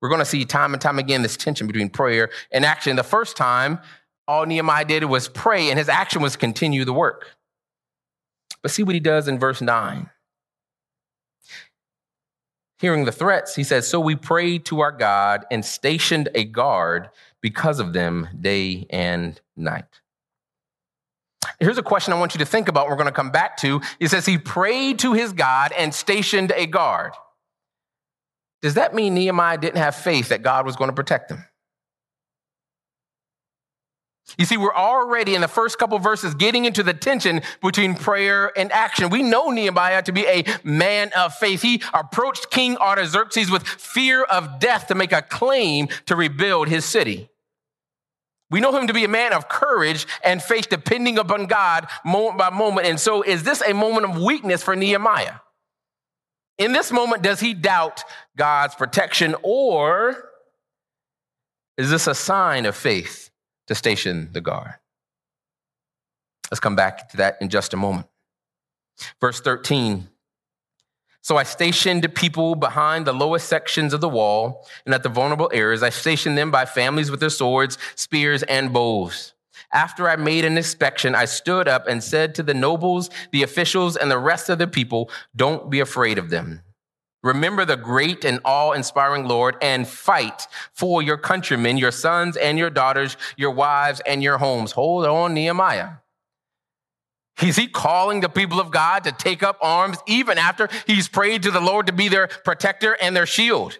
We're 0.00 0.08
going 0.08 0.18
to 0.18 0.24
see 0.24 0.44
time 0.44 0.72
and 0.72 0.82
time 0.82 0.98
again 0.98 1.22
this 1.22 1.36
tension 1.36 1.68
between 1.68 1.88
prayer 1.88 2.30
and 2.50 2.64
action. 2.64 2.96
The 2.96 3.04
first 3.04 3.36
time, 3.36 3.78
all 4.26 4.46
Nehemiah 4.46 4.84
did 4.84 5.04
was 5.04 5.28
pray, 5.28 5.70
and 5.70 5.78
his 5.78 5.88
action 5.88 6.22
was 6.22 6.34
continue 6.34 6.84
the 6.84 6.92
work. 6.92 7.28
But 8.62 8.72
see 8.72 8.82
what 8.82 8.94
he 8.94 9.00
does 9.00 9.28
in 9.28 9.38
verse 9.38 9.60
9. 9.60 10.10
Hearing 12.82 13.04
the 13.04 13.12
threats, 13.12 13.54
he 13.54 13.62
says, 13.62 13.86
So 13.86 14.00
we 14.00 14.16
prayed 14.16 14.64
to 14.64 14.80
our 14.80 14.90
God 14.90 15.46
and 15.52 15.64
stationed 15.64 16.28
a 16.34 16.42
guard 16.42 17.10
because 17.40 17.78
of 17.78 17.92
them 17.92 18.26
day 18.40 18.88
and 18.90 19.40
night. 19.56 20.00
Here's 21.60 21.78
a 21.78 21.82
question 21.84 22.12
I 22.12 22.18
want 22.18 22.34
you 22.34 22.40
to 22.40 22.44
think 22.44 22.66
about. 22.66 22.88
We're 22.88 22.96
going 22.96 23.06
to 23.06 23.12
come 23.12 23.30
back 23.30 23.56
to. 23.58 23.80
He 24.00 24.08
says 24.08 24.26
he 24.26 24.36
prayed 24.36 24.98
to 24.98 25.12
his 25.12 25.32
God 25.32 25.70
and 25.78 25.94
stationed 25.94 26.52
a 26.56 26.66
guard. 26.66 27.12
Does 28.62 28.74
that 28.74 28.96
mean 28.96 29.14
Nehemiah 29.14 29.58
didn't 29.58 29.78
have 29.78 29.94
faith 29.94 30.30
that 30.30 30.42
God 30.42 30.66
was 30.66 30.74
going 30.74 30.90
to 30.90 30.96
protect 30.96 31.30
him? 31.30 31.44
You 34.38 34.46
see, 34.46 34.56
we're 34.56 34.74
already 34.74 35.34
in 35.34 35.40
the 35.40 35.48
first 35.48 35.78
couple 35.78 35.98
verses 35.98 36.34
getting 36.34 36.64
into 36.64 36.82
the 36.82 36.94
tension 36.94 37.42
between 37.60 37.94
prayer 37.94 38.50
and 38.56 38.72
action. 38.72 39.10
We 39.10 39.22
know 39.22 39.50
Nehemiah 39.50 40.02
to 40.02 40.12
be 40.12 40.26
a 40.26 40.44
man 40.64 41.10
of 41.16 41.34
faith. 41.34 41.60
He 41.60 41.82
approached 41.92 42.50
King 42.50 42.76
Artaxerxes 42.78 43.50
with 43.50 43.66
fear 43.66 44.22
of 44.22 44.58
death 44.58 44.86
to 44.88 44.94
make 44.94 45.12
a 45.12 45.22
claim 45.22 45.88
to 46.06 46.16
rebuild 46.16 46.68
his 46.68 46.84
city. 46.84 47.28
We 48.50 48.60
know 48.60 48.76
him 48.76 48.86
to 48.86 48.92
be 48.92 49.04
a 49.04 49.08
man 49.08 49.32
of 49.32 49.48
courage 49.48 50.06
and 50.22 50.42
faith, 50.42 50.68
depending 50.68 51.18
upon 51.18 51.46
God 51.46 51.88
moment 52.04 52.36
by 52.38 52.50
moment. 52.50 52.86
And 52.86 53.00
so, 53.00 53.22
is 53.22 53.42
this 53.42 53.62
a 53.62 53.72
moment 53.72 54.06
of 54.06 54.22
weakness 54.22 54.62
for 54.62 54.76
Nehemiah? 54.76 55.36
In 56.58 56.72
this 56.72 56.92
moment, 56.92 57.22
does 57.22 57.40
he 57.40 57.54
doubt 57.54 58.04
God's 58.36 58.74
protection, 58.74 59.34
or 59.42 60.28
is 61.78 61.90
this 61.90 62.06
a 62.06 62.14
sign 62.14 62.66
of 62.66 62.76
faith? 62.76 63.31
To 63.72 63.78
station 63.78 64.28
the 64.32 64.40
guard. 64.40 64.74
Let's 66.50 66.60
come 66.60 66.76
back 66.76 67.08
to 67.10 67.16
that 67.16 67.38
in 67.40 67.48
just 67.48 67.72
a 67.72 67.76
moment. 67.76 68.06
Verse 69.20 69.40
13. 69.40 70.08
So 71.22 71.36
I 71.36 71.44
stationed 71.44 72.12
people 72.14 72.56
behind 72.56 73.06
the 73.06 73.12
lowest 73.12 73.48
sections 73.48 73.94
of 73.94 74.00
the 74.00 74.08
wall 74.08 74.66
and 74.84 74.94
at 74.94 75.02
the 75.02 75.08
vulnerable 75.08 75.50
areas. 75.54 75.82
I 75.82 75.90
stationed 75.90 76.36
them 76.36 76.50
by 76.50 76.66
families 76.66 77.10
with 77.10 77.20
their 77.20 77.30
swords, 77.30 77.78
spears, 77.94 78.42
and 78.42 78.72
bows. 78.72 79.32
After 79.72 80.08
I 80.08 80.16
made 80.16 80.44
an 80.44 80.56
inspection, 80.56 81.14
I 81.14 81.24
stood 81.24 81.68
up 81.68 81.86
and 81.86 82.02
said 82.02 82.34
to 82.34 82.42
the 82.42 82.54
nobles, 82.54 83.08
the 83.30 83.44
officials, 83.44 83.96
and 83.96 84.10
the 84.10 84.18
rest 84.18 84.48
of 84.50 84.58
the 84.58 84.66
people, 84.66 85.10
Don't 85.34 85.70
be 85.70 85.80
afraid 85.80 86.18
of 86.18 86.30
them. 86.30 86.62
Remember 87.22 87.64
the 87.64 87.76
great 87.76 88.24
and 88.24 88.40
awe 88.44 88.72
inspiring 88.72 89.28
Lord 89.28 89.56
and 89.62 89.86
fight 89.86 90.48
for 90.72 91.02
your 91.02 91.16
countrymen, 91.16 91.78
your 91.78 91.92
sons 91.92 92.36
and 92.36 92.58
your 92.58 92.70
daughters, 92.70 93.16
your 93.36 93.52
wives 93.52 94.00
and 94.06 94.22
your 94.22 94.38
homes. 94.38 94.72
Hold 94.72 95.06
on, 95.06 95.34
Nehemiah. 95.34 95.90
Is 97.40 97.56
he 97.56 97.66
calling 97.68 98.20
the 98.20 98.28
people 98.28 98.60
of 98.60 98.70
God 98.70 99.04
to 99.04 99.12
take 99.12 99.42
up 99.42 99.56
arms 99.62 99.98
even 100.06 100.36
after 100.36 100.68
he's 100.86 101.08
prayed 101.08 101.44
to 101.44 101.50
the 101.50 101.60
Lord 101.60 101.86
to 101.86 101.92
be 101.92 102.08
their 102.08 102.26
protector 102.26 102.96
and 103.00 103.16
their 103.16 103.26
shield? 103.26 103.78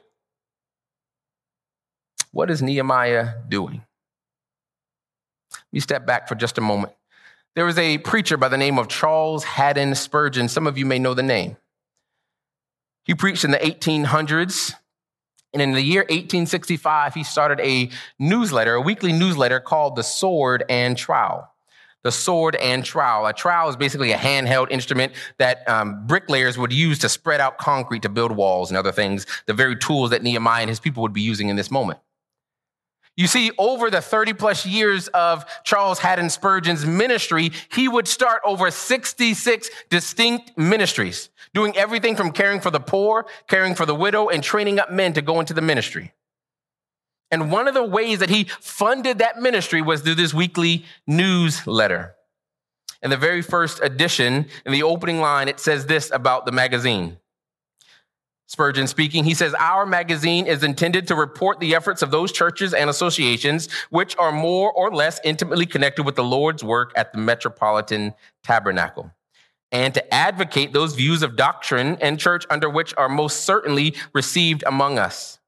What 2.31 2.51
is 2.51 2.63
Nehemiah 2.63 3.35
doing? 3.49 3.85
Let 5.53 5.73
me 5.73 5.81
step 5.81 6.07
back 6.07 6.29
for 6.29 6.35
just 6.35 6.59
a 6.59 6.63
moment. 6.63 6.93
There 7.55 7.67
was 7.67 7.77
a 7.77 7.99
preacher 7.99 8.37
by 8.37 8.49
the 8.49 8.57
name 8.57 8.79
of 8.79 8.89
Charles 8.89 9.45
Haddon 9.45 9.95
Spurgeon. 9.95 10.49
Some 10.49 10.67
of 10.67 10.79
you 10.79 10.87
may 10.87 10.99
know 10.99 11.13
the 11.13 11.23
name. 11.23 11.57
He 13.05 13.15
preached 13.15 13.45
in 13.45 13.51
the 13.51 13.59
1800s. 13.59 14.75
And 15.53 15.61
in 15.61 15.73
the 15.73 15.83
year 15.83 16.03
1865, 16.03 17.15
he 17.15 17.25
started 17.25 17.61
a 17.61 17.91
newsletter, 18.19 18.75
a 18.75 18.81
weekly 18.81 19.13
newsletter 19.13 19.61
called 19.61 19.97
The 19.97 20.03
Sword 20.03 20.65
and 20.69 20.97
Trowel. 20.97 21.49
The 22.05 22.11
sword 22.11 22.57
and 22.57 22.85
trowel. 22.85 23.27
A 23.27 23.33
trowel 23.33 23.69
is 23.69 23.77
basically 23.77 24.11
a 24.11 24.17
handheld 24.17 24.73
instrument 24.73 25.13
that 25.39 25.69
um, 25.69 26.05
bricklayers 26.07 26.59
would 26.59 26.73
use 26.73 26.99
to 27.01 27.09
spread 27.09 27.41
out 27.41 27.59
concrete 27.59 28.03
to 28.03 28.09
build 28.09 28.33
walls 28.33 28.71
and 28.71 28.77
other 28.77 28.91
things, 28.91 29.25
the 29.47 29.55
very 29.55 29.77
tools 29.77 30.11
that 30.11 30.21
Nehemiah 30.21 30.63
and 30.63 30.69
his 30.69 30.81
people 30.81 31.03
would 31.03 31.13
be 31.13 31.21
using 31.21 31.49
in 31.49 31.55
this 31.55 31.71
moment. 31.71 32.01
You 33.17 33.27
see, 33.27 33.51
over 33.59 33.91
the 33.91 34.01
30 34.01 34.33
plus 34.33 34.65
years 34.65 35.09
of 35.09 35.45
Charles 35.65 35.99
Haddon 35.99 36.31
Spurgeon's 36.31 36.87
ministry, 36.87 37.53
he 37.71 37.87
would 37.87 38.09
start 38.09 38.41
over 38.45 38.71
66 38.71 39.71
distinct 39.91 40.57
ministries, 40.57 41.29
doing 41.53 41.77
everything 41.77 42.17
from 42.17 42.33
caring 42.33 42.61
for 42.61 42.71
the 42.71 42.81
poor, 42.81 43.27
caring 43.49 43.75
for 43.75 43.85
the 43.85 43.95
widow, 43.95 44.29
and 44.29 44.43
training 44.43 44.79
up 44.79 44.91
men 44.91 45.13
to 45.13 45.21
go 45.21 45.41
into 45.41 45.53
the 45.53 45.61
ministry. 45.61 46.13
And 47.31 47.51
one 47.51 47.69
of 47.69 47.75
the 47.75 47.85
ways 47.85 48.21
that 48.21 48.31
he 48.31 48.45
funded 48.45 49.19
that 49.19 49.41
ministry 49.41 49.83
was 49.83 50.01
through 50.01 50.17
this 50.17 50.33
weekly 50.33 50.85
newsletter. 51.07 52.15
In 53.03 53.11
the 53.11 53.17
very 53.17 53.43
first 53.43 53.81
edition, 53.83 54.47
in 54.65 54.73
the 54.73 54.85
opening 54.85 55.21
line, 55.21 55.49
it 55.49 55.61
says 55.61 55.87
this 55.87 56.11
about 56.11 56.47
the 56.47 56.53
magazine. 56.53 57.19
Spurgeon 58.47 58.87
speaking, 58.87 59.25
he 59.25 59.35
says, 59.35 59.55
Our 59.55 59.87
magazine 59.87 60.47
is 60.47 60.63
intended 60.63 61.07
to 61.07 61.15
report 61.15 61.59
the 61.59 61.75
efforts 61.75 62.03
of 62.03 62.11
those 62.11 62.33
churches 62.33 62.75
and 62.75 62.91
associations 62.91 63.71
which 63.91 64.17
are 64.19 64.33
more 64.33 64.71
or 64.73 64.93
less 64.95 65.21
intimately 65.25 65.65
connected 65.65 66.05
with 66.05 66.17
the 66.17 66.25
Lord's 66.25 66.63
work 66.63 66.93
at 66.95 67.13
the 67.13 67.19
Metropolitan 67.19 68.15
Tabernacle, 68.43 69.11
and 69.71 69.95
to 69.95 70.15
advocate 70.15 70.73
those 70.73 70.95
views 70.95 71.23
of 71.23 71.37
doctrine 71.37 71.97
and 72.01 72.21
church 72.21 72.45
under 72.51 72.69
which 72.69 72.93
are 72.99 73.09
most 73.09 73.45
certainly 73.45 73.95
received 74.13 74.65
among 74.67 74.99
us. 74.99 75.39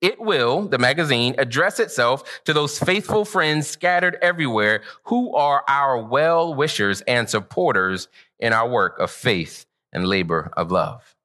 It 0.00 0.20
will, 0.20 0.68
the 0.68 0.78
magazine, 0.78 1.34
address 1.38 1.80
itself 1.80 2.40
to 2.44 2.52
those 2.52 2.78
faithful 2.78 3.24
friends 3.24 3.66
scattered 3.68 4.16
everywhere 4.22 4.82
who 5.04 5.34
are 5.34 5.64
our 5.68 6.00
well 6.00 6.54
wishers 6.54 7.02
and 7.02 7.28
supporters 7.28 8.08
in 8.38 8.52
our 8.52 8.68
work 8.68 8.98
of 8.98 9.10
faith 9.10 9.66
and 9.92 10.06
labor 10.06 10.52
of 10.56 10.70
love. 10.70 11.16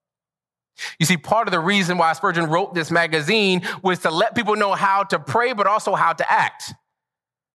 You 1.00 1.06
see, 1.06 1.18
part 1.18 1.48
of 1.48 1.52
the 1.52 1.60
reason 1.60 1.98
why 1.98 2.14
Spurgeon 2.14 2.46
wrote 2.46 2.74
this 2.74 2.92
magazine 2.92 3.62
was 3.82 4.00
to 4.00 4.12
let 4.12 4.36
people 4.36 4.56
know 4.56 4.74
how 4.74 5.04
to 5.04 5.20
pray, 5.20 5.54
but 5.54 5.68
also 5.68 5.96
how 5.96 6.14
to 6.14 6.32
act. 6.32 6.74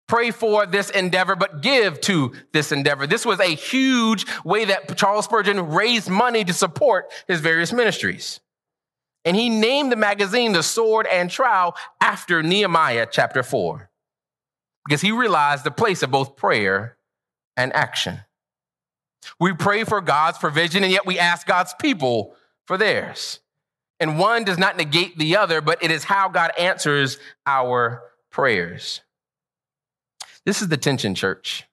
Pray 0.07 0.31
for 0.31 0.65
this 0.65 0.89
endeavor, 0.89 1.35
but 1.35 1.61
give 1.61 2.01
to 2.01 2.33
this 2.51 2.71
endeavor. 2.71 3.05
This 3.05 3.25
was 3.25 3.39
a 3.39 3.55
huge 3.55 4.25
way 4.43 4.65
that 4.65 4.97
Charles 4.97 5.25
Spurgeon 5.25 5.69
raised 5.69 6.09
money 6.09 6.43
to 6.43 6.53
support 6.53 7.11
his 7.27 7.41
various 7.41 7.71
ministries. 7.71 8.39
And 9.23 9.35
he 9.35 9.49
named 9.49 9.91
the 9.91 9.95
magazine 9.95 10.53
The 10.53 10.63
Sword 10.63 11.05
and 11.05 11.29
Trowel 11.29 11.75
after 12.01 12.41
Nehemiah 12.41 13.05
chapter 13.11 13.43
4, 13.43 13.89
because 14.87 15.01
he 15.01 15.11
realized 15.11 15.63
the 15.63 15.71
place 15.71 16.01
of 16.01 16.09
both 16.09 16.35
prayer 16.35 16.97
and 17.55 17.71
action. 17.73 18.21
We 19.39 19.53
pray 19.53 19.83
for 19.83 20.01
God's 20.01 20.37
provision, 20.37 20.83
and 20.83 20.91
yet 20.91 21.05
we 21.05 21.19
ask 21.19 21.45
God's 21.45 21.75
people 21.79 22.35
for 22.69 22.77
theirs. 22.77 23.39
And 23.99 24.19
one 24.19 24.43
does 24.43 24.59
not 24.59 24.77
negate 24.77 25.17
the 25.17 25.37
other, 25.37 25.59
but 25.59 25.83
it 25.83 25.89
is 25.89 26.03
how 26.03 26.29
God 26.29 26.51
answers 26.55 27.17
our 27.47 28.03
prayers. 28.29 29.01
This 30.45 30.61
is 30.61 30.67
the 30.67 30.77
tension, 30.77 31.15
church. 31.15 31.63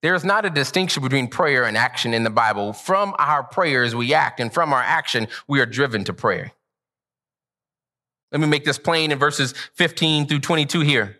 There 0.00 0.14
is 0.14 0.24
not 0.24 0.46
a 0.46 0.50
distinction 0.50 1.02
between 1.02 1.28
prayer 1.28 1.64
and 1.64 1.76
action 1.76 2.14
in 2.14 2.24
the 2.24 2.30
Bible. 2.30 2.72
From 2.72 3.14
our 3.18 3.42
prayers, 3.42 3.94
we 3.94 4.14
act, 4.14 4.40
and 4.40 4.50
from 4.50 4.72
our 4.72 4.80
action, 4.80 5.28
we 5.46 5.60
are 5.60 5.66
driven 5.66 6.04
to 6.04 6.14
prayer. 6.14 6.52
Let 8.32 8.40
me 8.40 8.46
make 8.46 8.64
this 8.64 8.78
plain 8.78 9.12
in 9.12 9.18
verses 9.18 9.52
15 9.74 10.26
through 10.26 10.40
22 10.40 10.80
here. 10.80 11.18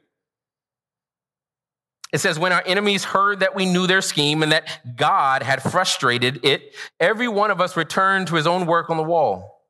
It 2.13 2.21
says, 2.21 2.39
When 2.39 2.53
our 2.53 2.63
enemies 2.67 3.05
heard 3.05 3.41
that 3.41 3.55
we 3.55 3.67
knew 3.67 3.87
their 3.87 4.03
scheme 4.03 4.43
and 4.43 4.53
that 4.53 4.97
God 4.97 5.43
had 5.43 5.63
frustrated 5.63 6.45
it, 6.45 6.75
every 7.01 7.29
one 7.29 7.51
of 7.51 7.61
us 7.61 7.77
returned 7.77 8.29
to 8.29 8.37
his 8.37 8.47
own 8.47 8.67
work 8.67 8.91
on 8.91 8.99
the 8.99 9.03
wall. 9.03 9.63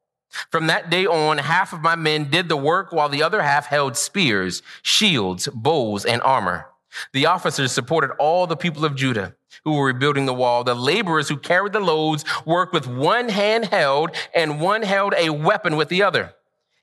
From 0.51 0.67
that 0.67 0.91
day 0.91 1.07
on, 1.07 1.39
half 1.39 1.73
of 1.73 1.83
my 1.83 1.95
men 1.95 2.31
did 2.31 2.49
the 2.49 2.57
work 2.57 2.91
while 2.91 3.09
the 3.09 3.23
other 3.23 3.43
half 3.43 3.67
held 3.67 3.97
spears, 3.97 4.63
shields, 4.83 5.47
bows, 5.49 6.05
and 6.05 6.23
armor. 6.23 6.67
The 7.13 7.27
officers 7.27 7.73
supported 7.73 8.11
all 8.19 8.47
the 8.47 8.57
people 8.57 8.85
of 8.85 8.97
Judah 8.97 9.35
who 9.65 9.75
were 9.75 9.87
rebuilding 9.87 10.27
the 10.27 10.35
wall. 10.35 10.65
The 10.65 10.75
laborers 10.75 11.29
who 11.29 11.37
carried 11.37 11.73
the 11.73 11.81
loads 11.81 12.25
worked 12.45 12.73
with 12.73 12.87
one 12.87 13.29
hand 13.29 13.67
held 13.67 14.11
and 14.35 14.61
one 14.61 14.83
held 14.83 15.15
a 15.17 15.31
weapon 15.31 15.77
with 15.77 15.89
the 15.89 16.03
other. 16.03 16.35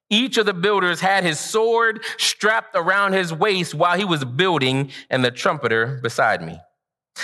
Each 0.10 0.38
of 0.38 0.46
the 0.46 0.54
builders 0.54 1.02
had 1.02 1.24
his 1.24 1.40
sword 1.40 2.04
strapped 2.18 2.76
around 2.76 3.14
his 3.14 3.34
waist 3.34 3.76
while 3.76 3.98
he 3.98 4.06
was 4.06 4.26
building, 4.26 4.92
and 5.10 5.24
the 5.24 5.32
trumpeter 5.32 6.00
beside 6.02 6.42
me. 6.42 6.60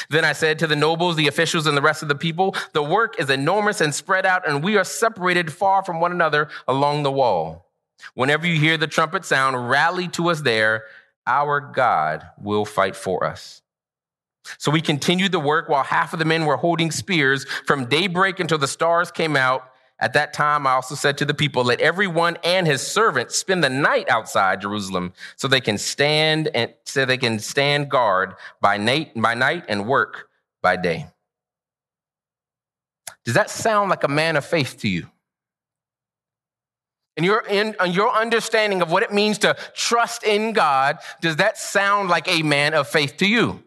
Then 0.09 0.25
I 0.25 0.33
said 0.33 0.59
to 0.59 0.67
the 0.67 0.75
nobles, 0.75 1.15
the 1.15 1.27
officials, 1.27 1.67
and 1.67 1.75
the 1.75 1.81
rest 1.81 2.01
of 2.03 2.09
the 2.09 2.15
people, 2.15 2.55
The 2.73 2.83
work 2.83 3.19
is 3.19 3.29
enormous 3.29 3.81
and 3.81 3.93
spread 3.93 4.25
out, 4.25 4.47
and 4.47 4.63
we 4.63 4.77
are 4.77 4.83
separated 4.83 5.51
far 5.51 5.83
from 5.83 5.99
one 5.99 6.11
another 6.11 6.49
along 6.67 7.03
the 7.03 7.11
wall. 7.11 7.71
Whenever 8.13 8.45
you 8.45 8.59
hear 8.59 8.77
the 8.77 8.87
trumpet 8.87 9.25
sound, 9.25 9.69
rally 9.69 10.07
to 10.09 10.29
us 10.29 10.41
there. 10.41 10.83
Our 11.27 11.59
God 11.59 12.23
will 12.39 12.65
fight 12.65 12.95
for 12.95 13.23
us. 13.23 13.63
So 14.59 14.69
we 14.69 14.81
continued 14.81 15.31
the 15.31 15.39
work 15.39 15.69
while 15.69 15.83
half 15.83 16.13
of 16.13 16.19
the 16.19 16.25
men 16.25 16.45
were 16.45 16.57
holding 16.57 16.91
spears 16.91 17.45
from 17.65 17.85
daybreak 17.85 18.39
until 18.39 18.59
the 18.59 18.67
stars 18.67 19.09
came 19.09 19.35
out 19.35 19.71
at 19.99 20.13
that 20.13 20.33
time, 20.33 20.67
I 20.67 20.71
also 20.71 20.93
said 20.95 21.17
to 21.19 21.25
the 21.25 21.33
people, 21.33 21.63
let 21.63 21.79
everyone 21.79 22.37
and 22.43 22.67
his 22.67 22.85
servant 22.85 23.31
spend 23.31 23.63
the 23.63 23.69
night 23.69 24.09
outside 24.09 24.61
Jerusalem 24.61 25.13
so 25.37 25.47
they 25.47 25.61
can 25.61 25.77
stand 25.77 26.49
and 26.53 26.73
so 26.83 27.05
they 27.05 27.17
can 27.17 27.39
stand 27.39 27.89
guard 27.89 28.33
by 28.59 28.77
night, 28.77 29.11
by 29.15 29.33
night 29.33 29.63
and 29.69 29.87
work 29.87 30.29
by 30.61 30.75
day. 30.75 31.07
Does 33.23 33.35
that 33.35 33.49
sound 33.49 33.89
like 33.89 34.03
a 34.03 34.09
man 34.09 34.35
of 34.35 34.45
faith 34.45 34.77
to 34.81 34.89
you? 34.89 35.09
And 37.17 37.25
your, 37.25 37.45
in, 37.49 37.75
your 37.89 38.11
understanding 38.11 38.81
of 38.81 38.91
what 38.91 39.01
it 39.01 39.13
means 39.13 39.37
to 39.39 39.55
trust 39.73 40.23
in 40.25 40.51
God, 40.51 40.97
does 41.21 41.37
that 41.37 41.57
sound 41.57 42.09
like 42.09 42.27
a 42.27 42.43
man 42.43 42.73
of 42.73 42.89
faith 42.89 43.15
to 43.17 43.25
you? 43.25 43.63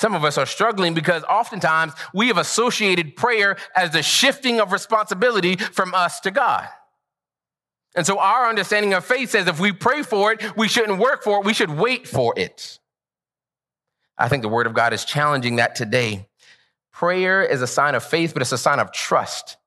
Some 0.00 0.14
of 0.14 0.24
us 0.24 0.38
are 0.38 0.46
struggling 0.46 0.94
because 0.94 1.24
oftentimes 1.24 1.92
we 2.14 2.28
have 2.28 2.38
associated 2.38 3.16
prayer 3.16 3.58
as 3.76 3.90
the 3.90 4.02
shifting 4.02 4.58
of 4.58 4.72
responsibility 4.72 5.56
from 5.56 5.92
us 5.92 6.20
to 6.20 6.30
God. 6.30 6.66
And 7.94 8.06
so 8.06 8.18
our 8.18 8.48
understanding 8.48 8.94
of 8.94 9.04
faith 9.04 9.28
says 9.28 9.46
if 9.46 9.60
we 9.60 9.72
pray 9.72 10.02
for 10.02 10.32
it, 10.32 10.56
we 10.56 10.68
shouldn't 10.68 10.98
work 10.98 11.22
for 11.22 11.40
it, 11.40 11.44
we 11.44 11.52
should 11.52 11.68
wait 11.68 12.08
for 12.08 12.32
it. 12.38 12.78
I 14.16 14.28
think 14.28 14.40
the 14.40 14.48
word 14.48 14.66
of 14.66 14.72
God 14.72 14.94
is 14.94 15.04
challenging 15.04 15.56
that 15.56 15.74
today. 15.74 16.26
Prayer 16.94 17.42
is 17.42 17.60
a 17.60 17.66
sign 17.66 17.94
of 17.94 18.02
faith, 18.02 18.32
but 18.32 18.40
it's 18.40 18.52
a 18.52 18.58
sign 18.58 18.78
of 18.78 18.92
trust. 18.92 19.58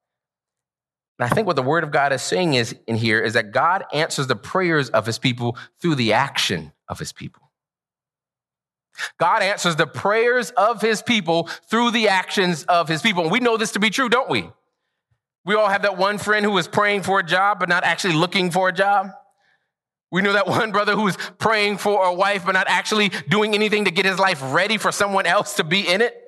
And 1.20 1.30
I 1.30 1.30
think 1.30 1.46
what 1.46 1.58
the 1.58 1.62
word 1.62 1.84
of 1.84 1.92
God 1.92 2.12
is 2.12 2.24
saying 2.24 2.56
is 2.56 2.76
in 2.88 2.96
here 2.96 3.22
is 3.22 3.34
that 3.34 3.52
God 3.52 3.86
answers 3.94 4.26
the 4.26 4.36
prayers 4.36 4.90
of 4.90 5.06
his 5.06 5.20
people 5.20 5.60
through 5.80 5.94
the 5.94 6.14
action 6.14 6.72
of 6.88 6.98
his 6.98 7.14
people. 7.14 7.43
God 9.20 9.42
answers 9.42 9.76
the 9.76 9.88
prayers 9.88 10.52
of 10.52 10.82
his 10.82 11.02
people 11.02 11.50
through 11.70 11.92
the 11.92 12.10
actions 12.10 12.64
of 12.66 12.88
his 12.88 13.02
people. 13.02 13.24
And 13.24 13.32
we 13.32 13.40
know 13.40 13.58
this 13.58 13.72
to 13.72 13.80
be 13.80 13.90
true, 13.90 14.10
don't 14.10 14.30
we? 14.30 14.50
We 15.46 15.56
all 15.56 15.68
have 15.68 15.82
that 15.82 15.98
one 15.98 16.18
friend 16.18 16.46
who 16.46 16.52
was 16.52 16.68
praying 16.68 17.04
for 17.04 17.20
a 17.20 17.24
job, 17.24 17.60
but 17.60 17.70
not 17.70 17.84
actually 17.84 18.14
looking 18.14 18.52
for 18.52 18.70
a 18.70 18.74
job. 18.74 19.10
We 20.12 20.22
know 20.22 20.34
that 20.34 20.48
one 20.48 20.72
brother 20.72 20.96
who's 20.96 21.18
praying 21.40 21.80
for 21.80 22.06
a 22.06 22.14
wife, 22.14 22.46
but 22.46 22.52
not 22.52 22.68
actually 22.68 23.10
doing 23.28 23.56
anything 23.56 23.86
to 23.86 23.92
get 23.92 24.06
his 24.06 24.20
life 24.20 24.42
ready 24.54 24.78
for 24.78 24.92
someone 24.92 25.26
else 25.26 25.56
to 25.56 25.64
be 25.64 25.88
in 25.88 26.02
it. 26.02 26.20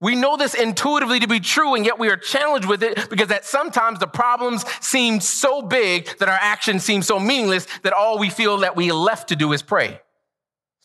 We 0.00 0.16
know 0.16 0.36
this 0.36 0.54
intuitively 0.54 1.20
to 1.20 1.28
be 1.28 1.40
true, 1.40 1.74
and 1.74 1.86
yet 1.86 1.98
we 1.98 2.10
are 2.10 2.16
challenged 2.16 2.68
with 2.68 2.82
it 2.82 3.08
because 3.08 3.28
that 3.28 3.44
sometimes 3.44 4.00
the 4.00 4.08
problems 4.08 4.64
seem 4.80 5.20
so 5.20 5.62
big 5.62 6.08
that 6.18 6.28
our 6.28 6.38
actions 6.40 6.84
seem 6.84 7.02
so 7.02 7.18
meaningless 7.20 7.66
that 7.82 7.92
all 7.92 8.18
we 8.18 8.28
feel 8.28 8.58
that 8.58 8.76
we 8.76 8.90
left 8.90 9.28
to 9.28 9.36
do 9.36 9.52
is 9.52 9.62
pray. 9.62 10.00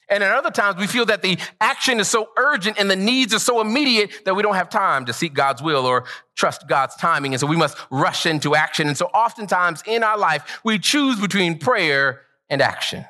And 0.10 0.24
at 0.24 0.32
other 0.32 0.52
times, 0.52 0.78
we 0.78 0.88
feel 0.88 1.06
that 1.08 1.22
the 1.22 1.38
action 1.60 2.00
is 2.00 2.08
so 2.08 2.30
urgent 2.38 2.80
and 2.80 2.90
the 2.90 2.96
needs 2.96 3.34
are 3.34 3.40
so 3.40 3.60
immediate 3.60 4.12
that 4.26 4.36
we 4.36 4.44
don't 4.44 4.56
have 4.56 4.70
time 4.70 5.06
to 5.06 5.14
seek 5.14 5.34
God's 5.34 5.62
will 5.62 5.86
or 5.86 6.06
trust 6.36 6.68
God's 6.68 6.96
timing. 6.96 7.34
And 7.34 7.42
so 7.42 7.48
we 7.48 7.58
must 7.58 7.78
rush 7.90 8.26
into 8.26 8.56
action. 8.56 8.88
And 8.88 8.98
so 8.98 9.08
oftentimes 9.08 9.84
in 9.86 10.04
our 10.04 10.18
life, 10.18 10.62
we 10.64 10.80
choose 10.80 11.20
between 11.20 11.60
prayer 11.60 12.22
and 12.50 12.62
action. 12.62 13.06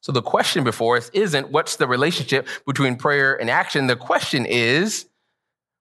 So 0.00 0.12
the 0.12 0.22
question 0.22 0.64
before 0.64 0.96
us 0.96 1.10
isn't 1.12 1.50
what's 1.50 1.76
the 1.76 1.86
relationship 1.86 2.46
between 2.66 2.96
prayer 2.96 3.38
and 3.38 3.50
action? 3.50 3.86
The 3.86 3.96
question 3.96 4.46
is, 4.46 5.06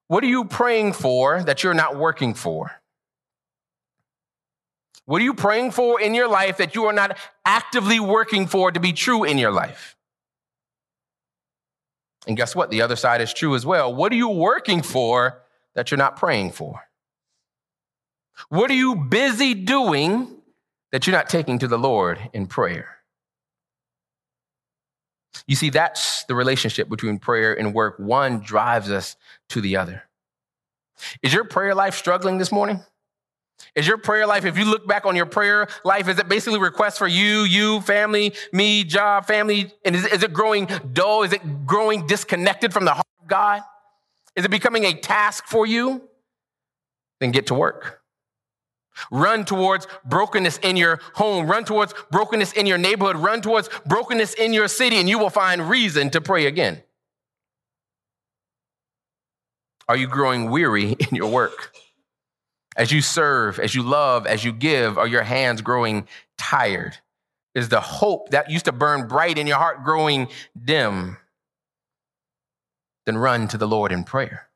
what 0.07 0.23
are 0.23 0.27
you 0.27 0.45
praying 0.45 0.93
for 0.93 1.43
that 1.43 1.63
you're 1.63 1.73
not 1.73 1.97
working 1.97 2.33
for? 2.33 2.71
What 5.07 5.21
are 5.21 5.23
you 5.23 5.33
praying 5.33 5.71
for 5.71 6.01
in 6.01 6.13
your 6.13 6.27
life 6.27 6.57
that 6.57 6.75
you 6.75 6.83
are 6.85 6.93
not 6.93 7.17
actively 7.45 7.97
working 7.97 8.45
for 8.45 8.73
to 8.73 8.79
be 8.79 8.91
true 8.91 9.23
in 9.23 9.37
your 9.37 9.51
life? 9.51 9.95
And 12.27 12.35
guess 12.35 12.53
what? 12.53 12.69
The 12.71 12.81
other 12.81 12.97
side 12.97 13.21
is 13.21 13.33
true 13.33 13.55
as 13.55 13.65
well. 13.65 13.95
What 13.95 14.11
are 14.11 14.17
you 14.17 14.27
working 14.27 14.81
for 14.81 15.41
that 15.75 15.89
you're 15.89 15.97
not 15.97 16.17
praying 16.17 16.51
for? 16.51 16.81
What 18.49 18.69
are 18.69 18.75
you 18.75 18.95
busy 18.95 19.53
doing 19.53 20.27
that 20.91 21.07
you're 21.07 21.15
not 21.15 21.29
taking 21.29 21.57
to 21.59 21.69
the 21.69 21.79
Lord 21.79 22.29
in 22.33 22.45
prayer? 22.45 22.97
You 25.47 25.55
see, 25.55 25.69
that's 25.69 26.25
the 26.25 26.35
relationship 26.35 26.89
between 26.89 27.17
prayer 27.17 27.57
and 27.57 27.73
work. 27.73 27.97
One 27.97 28.39
drives 28.41 28.91
us 28.91 29.15
to 29.49 29.61
the 29.61 29.77
other. 29.77 30.03
Is 31.23 31.33
your 31.33 31.45
prayer 31.45 31.73
life 31.73 31.95
struggling 31.95 32.39
this 32.39 32.51
morning? 32.51 32.83
Is 33.75 33.87
your 33.87 33.97
prayer 33.97 34.25
life, 34.25 34.45
if 34.45 34.57
you 34.57 34.65
look 34.65 34.87
back 34.87 35.05
on 35.05 35.15
your 35.15 35.25
prayer 35.25 35.67
life, 35.83 36.07
is 36.07 36.17
it 36.19 36.27
basically 36.27 36.59
requests 36.59 36.97
for 36.97 37.07
you, 37.07 37.41
you, 37.41 37.81
family, 37.81 38.33
me, 38.51 38.83
job, 38.83 39.25
family? 39.25 39.71
And 39.85 39.95
is, 39.95 40.05
is 40.05 40.23
it 40.23 40.33
growing 40.33 40.67
dull? 40.93 41.23
Is 41.23 41.33
it 41.33 41.65
growing 41.65 42.07
disconnected 42.07 42.73
from 42.73 42.85
the 42.85 42.93
heart 42.93 43.07
of 43.21 43.27
God? 43.27 43.61
Is 44.35 44.45
it 44.45 44.51
becoming 44.51 44.85
a 44.85 44.93
task 44.93 45.45
for 45.45 45.65
you? 45.65 46.01
Then 47.19 47.31
get 47.31 47.47
to 47.47 47.53
work. 47.53 48.01
Run 49.11 49.45
towards 49.45 49.87
brokenness 50.05 50.57
in 50.59 50.75
your 50.75 50.99
home. 51.13 51.47
Run 51.47 51.65
towards 51.65 51.93
brokenness 52.11 52.53
in 52.53 52.65
your 52.65 52.77
neighborhood. 52.77 53.17
Run 53.17 53.41
towards 53.41 53.69
brokenness 53.85 54.33
in 54.33 54.53
your 54.53 54.67
city, 54.67 54.97
and 54.97 55.07
you 55.07 55.19
will 55.19 55.29
find 55.29 55.69
reason 55.69 56.09
to 56.11 56.21
pray 56.21 56.45
again. 56.45 56.81
Are 59.87 59.97
you 59.97 60.07
growing 60.07 60.49
weary 60.49 60.91
in 60.99 61.15
your 61.15 61.31
work? 61.31 61.75
As 62.77 62.91
you 62.91 63.01
serve, 63.01 63.59
as 63.59 63.73
you 63.73 63.81
love, 63.81 64.27
as 64.27 64.45
you 64.45 64.51
give, 64.51 64.97
are 64.99 65.07
your 65.07 65.23
hands 65.23 65.61
growing 65.61 66.07
tired? 66.37 66.97
Is 67.55 67.69
the 67.69 67.81
hope 67.81 68.29
that 68.29 68.51
used 68.51 68.65
to 68.65 68.71
burn 68.71 69.07
bright 69.07 69.39
in 69.39 69.47
your 69.47 69.57
heart 69.57 69.83
growing 69.83 70.27
dim? 70.63 71.17
Then 73.07 73.17
run 73.17 73.47
to 73.47 73.57
the 73.57 73.67
Lord 73.67 73.91
in 73.91 74.03
prayer. 74.03 74.47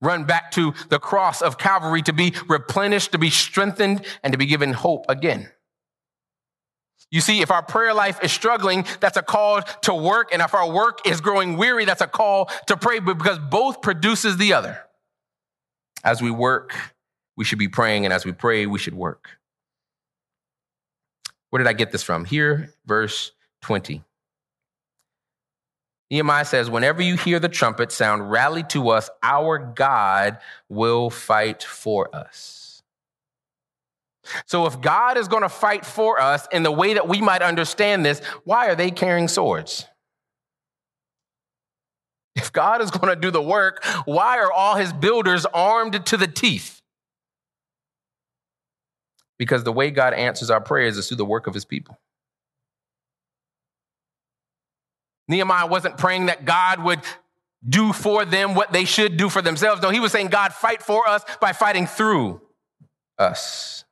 Run 0.00 0.24
back 0.24 0.50
to 0.52 0.74
the 0.88 0.98
cross 0.98 1.40
of 1.40 1.56
Calvary 1.56 2.02
to 2.02 2.12
be 2.12 2.34
replenished, 2.48 3.12
to 3.12 3.18
be 3.18 3.30
strengthened, 3.30 4.04
and 4.24 4.32
to 4.32 4.38
be 4.38 4.46
given 4.46 4.72
hope 4.72 5.04
again. 5.08 5.48
You 7.12 7.20
see, 7.20 7.42
if 7.42 7.52
our 7.52 7.62
prayer 7.62 7.94
life 7.94 8.18
is 8.24 8.32
struggling, 8.32 8.84
that's 8.98 9.16
a 9.16 9.22
call 9.22 9.62
to 9.82 9.94
work. 9.94 10.30
And 10.32 10.42
if 10.42 10.54
our 10.54 10.68
work 10.68 11.06
is 11.06 11.20
growing 11.20 11.56
weary, 11.56 11.84
that's 11.84 12.00
a 12.00 12.08
call 12.08 12.50
to 12.66 12.76
pray, 12.76 12.98
because 12.98 13.38
both 13.38 13.82
produces 13.82 14.36
the 14.38 14.54
other. 14.54 14.80
As 16.04 16.20
we 16.20 16.30
work, 16.30 16.74
we 17.36 17.44
should 17.44 17.58
be 17.58 17.68
praying, 17.68 18.04
and 18.04 18.12
as 18.12 18.24
we 18.24 18.32
pray, 18.32 18.66
we 18.66 18.78
should 18.78 18.94
work. 18.94 19.28
Where 21.50 21.58
did 21.58 21.68
I 21.68 21.74
get 21.74 21.92
this 21.92 22.02
from? 22.02 22.24
Here, 22.24 22.72
verse 22.86 23.32
20. 23.62 24.02
Nehemiah 26.10 26.44
says, 26.44 26.68
Whenever 26.68 27.02
you 27.02 27.16
hear 27.16 27.38
the 27.38 27.48
trumpet 27.48 27.90
sound, 27.90 28.30
rally 28.30 28.62
to 28.64 28.90
us. 28.90 29.08
Our 29.22 29.58
God 29.58 30.38
will 30.68 31.08
fight 31.08 31.62
for 31.62 32.14
us. 32.14 32.82
So, 34.46 34.66
if 34.66 34.80
God 34.80 35.16
is 35.16 35.26
going 35.26 35.42
to 35.42 35.48
fight 35.48 35.84
for 35.84 36.20
us 36.20 36.46
in 36.52 36.62
the 36.62 36.70
way 36.70 36.94
that 36.94 37.08
we 37.08 37.20
might 37.20 37.42
understand 37.42 38.04
this, 38.04 38.20
why 38.44 38.68
are 38.68 38.74
they 38.74 38.90
carrying 38.90 39.26
swords? 39.26 39.86
If 42.42 42.52
God 42.52 42.82
is 42.82 42.90
going 42.90 43.08
to 43.08 43.20
do 43.20 43.30
the 43.30 43.40
work, 43.40 43.84
why 44.04 44.38
are 44.38 44.50
all 44.50 44.74
his 44.74 44.92
builders 44.92 45.46
armed 45.46 46.04
to 46.06 46.16
the 46.16 46.26
teeth? 46.26 46.80
Because 49.38 49.62
the 49.62 49.72
way 49.72 49.90
God 49.90 50.12
answers 50.12 50.50
our 50.50 50.60
prayers 50.60 50.98
is 50.98 51.06
through 51.06 51.18
the 51.18 51.24
work 51.24 51.46
of 51.46 51.54
his 51.54 51.64
people. 51.64 51.98
Nehemiah 55.28 55.66
wasn't 55.66 55.96
praying 55.96 56.26
that 56.26 56.44
God 56.44 56.82
would 56.82 57.00
do 57.66 57.92
for 57.92 58.24
them 58.24 58.56
what 58.56 58.72
they 58.72 58.84
should 58.84 59.16
do 59.16 59.28
for 59.28 59.40
themselves. 59.40 59.80
No, 59.80 59.90
he 59.90 60.00
was 60.00 60.10
saying, 60.10 60.28
God, 60.28 60.52
fight 60.52 60.82
for 60.82 61.08
us 61.08 61.24
by 61.40 61.52
fighting 61.52 61.86
through 61.86 62.40
us. 63.18 63.84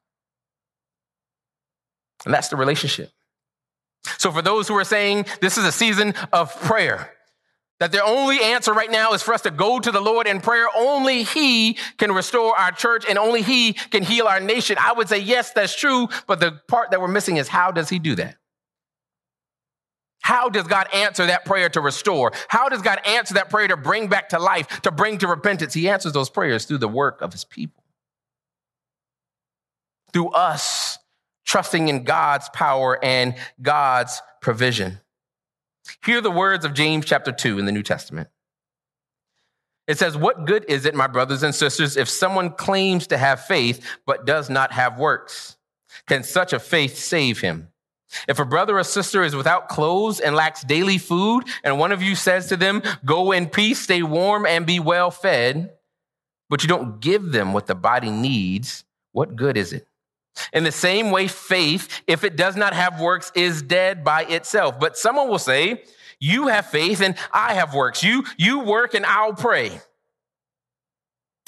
And 2.24 2.34
that's 2.34 2.48
the 2.48 2.56
relationship. 2.56 3.10
So, 4.18 4.32
for 4.32 4.42
those 4.42 4.66
who 4.66 4.76
are 4.76 4.84
saying 4.84 5.26
this 5.40 5.56
is 5.56 5.64
a 5.64 5.72
season 5.72 6.14
of 6.32 6.54
prayer, 6.62 7.12
that 7.80 7.92
their 7.92 8.04
only 8.04 8.40
answer 8.42 8.72
right 8.72 8.90
now 8.90 9.12
is 9.12 9.22
for 9.22 9.34
us 9.34 9.40
to 9.42 9.50
go 9.50 9.80
to 9.80 9.90
the 9.90 10.00
Lord 10.00 10.26
in 10.26 10.40
prayer. 10.40 10.66
Only 10.76 11.24
He 11.24 11.78
can 11.96 12.12
restore 12.12 12.56
our 12.56 12.70
church 12.70 13.04
and 13.08 13.18
only 13.18 13.42
He 13.42 13.72
can 13.72 14.02
heal 14.02 14.26
our 14.26 14.38
nation. 14.38 14.76
I 14.78 14.92
would 14.92 15.08
say, 15.08 15.18
yes, 15.18 15.52
that's 15.52 15.74
true. 15.74 16.08
But 16.26 16.40
the 16.40 16.52
part 16.68 16.92
that 16.92 17.00
we're 17.00 17.08
missing 17.08 17.38
is 17.38 17.48
how 17.48 17.72
does 17.72 17.88
He 17.88 17.98
do 17.98 18.14
that? 18.16 18.36
How 20.20 20.50
does 20.50 20.66
God 20.66 20.86
answer 20.94 21.26
that 21.26 21.46
prayer 21.46 21.70
to 21.70 21.80
restore? 21.80 22.32
How 22.48 22.68
does 22.68 22.82
God 22.82 23.00
answer 23.06 23.34
that 23.34 23.48
prayer 23.48 23.66
to 23.68 23.76
bring 23.76 24.08
back 24.08 24.28
to 24.28 24.38
life, 24.38 24.82
to 24.82 24.92
bring 24.92 25.16
to 25.18 25.26
repentance? 25.26 25.72
He 25.72 25.88
answers 25.88 26.12
those 26.12 26.28
prayers 26.28 26.66
through 26.66 26.78
the 26.78 26.88
work 26.88 27.22
of 27.22 27.32
His 27.32 27.44
people, 27.44 27.82
through 30.12 30.28
us 30.28 30.98
trusting 31.46 31.88
in 31.88 32.04
God's 32.04 32.50
power 32.50 33.02
and 33.02 33.34
God's 33.60 34.20
provision. 34.42 35.00
Hear 36.04 36.20
the 36.20 36.30
words 36.30 36.64
of 36.64 36.74
James 36.74 37.04
chapter 37.04 37.32
2 37.32 37.58
in 37.58 37.66
the 37.66 37.72
New 37.72 37.82
Testament. 37.82 38.28
It 39.86 39.98
says, 39.98 40.16
What 40.16 40.46
good 40.46 40.64
is 40.68 40.86
it, 40.86 40.94
my 40.94 41.06
brothers 41.06 41.42
and 41.42 41.54
sisters, 41.54 41.96
if 41.96 42.08
someone 42.08 42.50
claims 42.50 43.08
to 43.08 43.18
have 43.18 43.44
faith 43.44 43.84
but 44.06 44.24
does 44.24 44.48
not 44.48 44.72
have 44.72 44.98
works? 44.98 45.56
Can 46.06 46.22
such 46.22 46.52
a 46.52 46.60
faith 46.60 46.96
save 46.96 47.40
him? 47.40 47.68
If 48.28 48.38
a 48.38 48.44
brother 48.44 48.78
or 48.78 48.84
sister 48.84 49.22
is 49.22 49.36
without 49.36 49.68
clothes 49.68 50.20
and 50.20 50.34
lacks 50.34 50.62
daily 50.62 50.98
food, 50.98 51.44
and 51.62 51.78
one 51.78 51.92
of 51.92 52.02
you 52.02 52.14
says 52.14 52.48
to 52.48 52.56
them, 52.56 52.82
Go 53.04 53.32
in 53.32 53.48
peace, 53.48 53.80
stay 53.80 54.02
warm, 54.02 54.46
and 54.46 54.66
be 54.66 54.80
well 54.80 55.10
fed, 55.10 55.72
but 56.48 56.62
you 56.62 56.68
don't 56.68 57.00
give 57.00 57.32
them 57.32 57.52
what 57.52 57.66
the 57.66 57.74
body 57.74 58.10
needs, 58.10 58.84
what 59.12 59.36
good 59.36 59.56
is 59.56 59.72
it? 59.72 59.86
In 60.52 60.64
the 60.64 60.72
same 60.72 61.10
way, 61.10 61.28
faith, 61.28 62.02
if 62.06 62.24
it 62.24 62.36
does 62.36 62.56
not 62.56 62.72
have 62.72 63.00
works, 63.00 63.32
is 63.34 63.62
dead 63.62 64.04
by 64.04 64.24
itself. 64.24 64.78
But 64.78 64.96
someone 64.96 65.28
will 65.28 65.38
say, 65.38 65.84
You 66.18 66.48
have 66.48 66.66
faith 66.66 67.00
and 67.00 67.16
I 67.32 67.54
have 67.54 67.74
works. 67.74 68.02
You, 68.02 68.24
you 68.36 68.60
work 68.60 68.94
and 68.94 69.04
I'll 69.06 69.34
pray. 69.34 69.80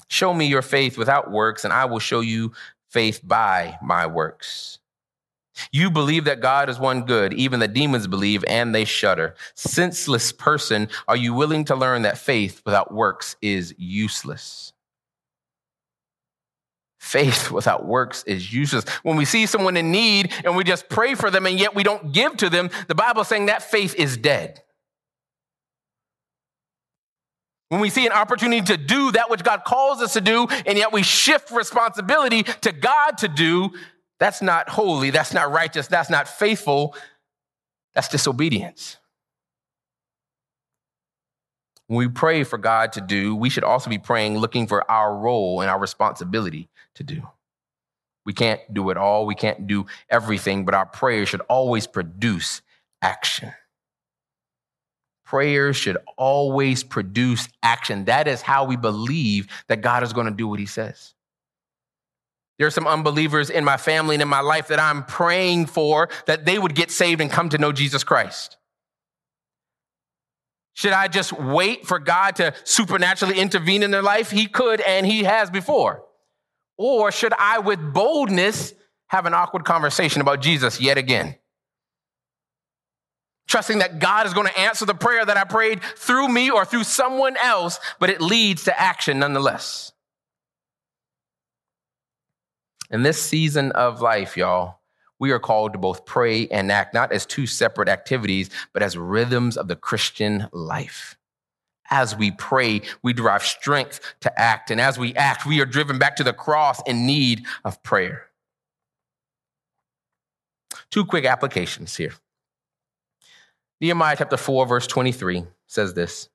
Show 0.08 0.34
me 0.34 0.46
your 0.46 0.62
faith 0.62 0.98
without 0.98 1.30
works, 1.30 1.64
and 1.64 1.72
I 1.72 1.86
will 1.86 1.98
show 1.98 2.20
you 2.20 2.52
faith 2.90 3.20
by 3.24 3.78
my 3.82 4.06
works. 4.06 4.78
You 5.70 5.90
believe 5.90 6.24
that 6.24 6.40
God 6.40 6.68
is 6.68 6.78
one 6.78 7.04
good. 7.04 7.32
Even 7.34 7.60
the 7.60 7.68
demons 7.68 8.06
believe 8.06 8.44
and 8.46 8.74
they 8.74 8.84
shudder. 8.84 9.34
Senseless 9.54 10.32
person, 10.32 10.88
are 11.08 11.16
you 11.16 11.34
willing 11.34 11.64
to 11.66 11.76
learn 11.76 12.02
that 12.02 12.18
faith 12.18 12.62
without 12.64 12.92
works 12.92 13.36
is 13.42 13.74
useless? 13.78 14.71
Faith 17.02 17.50
without 17.50 17.84
works 17.84 18.22
is 18.28 18.52
useless. 18.52 18.88
When 19.02 19.16
we 19.16 19.24
see 19.24 19.46
someone 19.46 19.76
in 19.76 19.90
need 19.90 20.32
and 20.44 20.54
we 20.54 20.62
just 20.62 20.88
pray 20.88 21.16
for 21.16 21.32
them 21.32 21.46
and 21.46 21.58
yet 21.58 21.74
we 21.74 21.82
don't 21.82 22.12
give 22.12 22.36
to 22.36 22.48
them, 22.48 22.70
the 22.86 22.94
Bible 22.94 23.22
is 23.22 23.28
saying 23.28 23.46
that 23.46 23.64
faith 23.64 23.96
is 23.96 24.16
dead. 24.16 24.62
When 27.70 27.80
we 27.80 27.90
see 27.90 28.06
an 28.06 28.12
opportunity 28.12 28.62
to 28.66 28.76
do 28.76 29.10
that 29.12 29.30
which 29.30 29.42
God 29.42 29.64
calls 29.64 30.00
us 30.00 30.12
to 30.12 30.20
do, 30.20 30.46
and 30.64 30.78
yet 30.78 30.92
we 30.92 31.02
shift 31.02 31.50
responsibility 31.50 32.44
to 32.44 32.70
God 32.70 33.18
to 33.18 33.26
do, 33.26 33.72
that's 34.20 34.40
not 34.40 34.68
holy, 34.68 35.10
that's 35.10 35.34
not 35.34 35.50
righteous, 35.50 35.88
that's 35.88 36.08
not 36.08 36.28
faithful, 36.28 36.94
that's 37.96 38.08
disobedience. 38.08 38.96
When 41.88 41.98
we 41.98 42.08
pray 42.08 42.44
for 42.44 42.58
God 42.58 42.92
to 42.92 43.00
do, 43.00 43.34
we 43.34 43.50
should 43.50 43.64
also 43.64 43.90
be 43.90 43.98
praying 43.98 44.38
looking 44.38 44.68
for 44.68 44.88
our 44.88 45.14
role 45.14 45.62
and 45.62 45.68
our 45.68 45.80
responsibility 45.80 46.68
to 46.96 47.02
do. 47.02 47.22
We 48.24 48.32
can't 48.32 48.60
do 48.72 48.90
it 48.90 48.96
all, 48.96 49.26
we 49.26 49.34
can't 49.34 49.66
do 49.66 49.86
everything, 50.08 50.64
but 50.64 50.74
our 50.74 50.86
prayers 50.86 51.28
should 51.28 51.40
always 51.42 51.86
produce 51.86 52.62
action. 53.00 53.52
Prayers 55.24 55.76
should 55.76 55.96
always 56.16 56.84
produce 56.84 57.48
action. 57.62 58.04
That 58.04 58.28
is 58.28 58.42
how 58.42 58.64
we 58.64 58.76
believe 58.76 59.48
that 59.68 59.80
God 59.80 60.02
is 60.02 60.12
going 60.12 60.26
to 60.26 60.32
do 60.32 60.46
what 60.46 60.60
he 60.60 60.66
says. 60.66 61.14
There 62.58 62.66
are 62.66 62.70
some 62.70 62.86
unbelievers 62.86 63.50
in 63.50 63.64
my 63.64 63.76
family 63.76 64.14
and 64.14 64.22
in 64.22 64.28
my 64.28 64.40
life 64.40 64.68
that 64.68 64.78
I'm 64.78 65.04
praying 65.04 65.66
for 65.66 66.08
that 66.26 66.44
they 66.44 66.58
would 66.58 66.74
get 66.74 66.90
saved 66.90 67.20
and 67.20 67.30
come 67.30 67.48
to 67.48 67.58
know 67.58 67.72
Jesus 67.72 68.04
Christ. 68.04 68.56
Should 70.74 70.92
I 70.92 71.08
just 71.08 71.32
wait 71.32 71.86
for 71.86 71.98
God 71.98 72.36
to 72.36 72.54
supernaturally 72.64 73.38
intervene 73.38 73.82
in 73.82 73.90
their 73.90 74.02
life? 74.02 74.30
He 74.30 74.46
could 74.46 74.80
and 74.80 75.06
he 75.06 75.24
has 75.24 75.50
before. 75.50 76.04
Or 76.76 77.12
should 77.12 77.32
I, 77.38 77.58
with 77.58 77.92
boldness, 77.92 78.74
have 79.08 79.26
an 79.26 79.34
awkward 79.34 79.64
conversation 79.64 80.20
about 80.20 80.40
Jesus 80.40 80.80
yet 80.80 80.98
again? 80.98 81.36
Trusting 83.48 83.78
that 83.78 83.98
God 83.98 84.26
is 84.26 84.34
going 84.34 84.46
to 84.46 84.58
answer 84.58 84.86
the 84.86 84.94
prayer 84.94 85.24
that 85.24 85.36
I 85.36 85.44
prayed 85.44 85.82
through 85.82 86.28
me 86.28 86.50
or 86.50 86.64
through 86.64 86.84
someone 86.84 87.36
else, 87.36 87.78
but 87.98 88.08
it 88.08 88.20
leads 88.20 88.64
to 88.64 88.80
action 88.80 89.18
nonetheless. 89.18 89.92
In 92.90 93.02
this 93.02 93.20
season 93.20 93.72
of 93.72 94.00
life, 94.00 94.36
y'all, 94.36 94.80
we 95.18 95.30
are 95.30 95.38
called 95.38 95.72
to 95.72 95.78
both 95.78 96.04
pray 96.04 96.48
and 96.48 96.72
act, 96.72 96.94
not 96.94 97.12
as 97.12 97.24
two 97.24 97.46
separate 97.46 97.88
activities, 97.88 98.50
but 98.72 98.82
as 98.82 98.96
rhythms 98.96 99.56
of 99.56 99.68
the 99.68 99.76
Christian 99.76 100.48
life. 100.52 101.16
As 101.92 102.16
we 102.16 102.30
pray, 102.30 102.80
we 103.02 103.12
derive 103.12 103.42
strength 103.42 104.00
to 104.20 104.40
act. 104.40 104.70
And 104.70 104.80
as 104.80 104.98
we 104.98 105.14
act, 105.14 105.44
we 105.44 105.60
are 105.60 105.66
driven 105.66 105.98
back 105.98 106.16
to 106.16 106.24
the 106.24 106.32
cross 106.32 106.80
in 106.86 107.06
need 107.06 107.44
of 107.66 107.82
prayer. 107.82 108.28
Two 110.90 111.04
quick 111.04 111.26
applications 111.26 111.94
here. 111.94 112.14
Nehemiah 113.82 114.16
chapter 114.16 114.38
4, 114.38 114.64
verse 114.64 114.86
23 114.86 115.44
says 115.66 115.92
this 115.92 116.30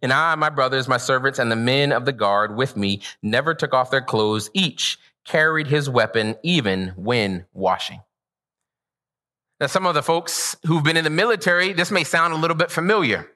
And 0.00 0.12
I, 0.12 0.36
my 0.36 0.48
brothers, 0.48 0.86
my 0.86 0.96
servants, 0.96 1.40
and 1.40 1.50
the 1.50 1.56
men 1.56 1.90
of 1.90 2.04
the 2.04 2.12
guard 2.12 2.54
with 2.54 2.76
me 2.76 3.02
never 3.20 3.54
took 3.54 3.74
off 3.74 3.90
their 3.90 4.00
clothes. 4.00 4.48
Each 4.54 4.96
carried 5.24 5.66
his 5.66 5.90
weapon 5.90 6.36
even 6.44 6.92
when 6.94 7.46
washing. 7.52 8.00
Now, 9.60 9.66
some 9.66 9.86
of 9.86 9.94
the 9.94 10.04
folks 10.04 10.54
who've 10.66 10.84
been 10.84 10.96
in 10.96 11.02
the 11.02 11.10
military, 11.10 11.72
this 11.72 11.90
may 11.90 12.04
sound 12.04 12.32
a 12.32 12.36
little 12.36 12.56
bit 12.56 12.70
familiar. 12.70 13.28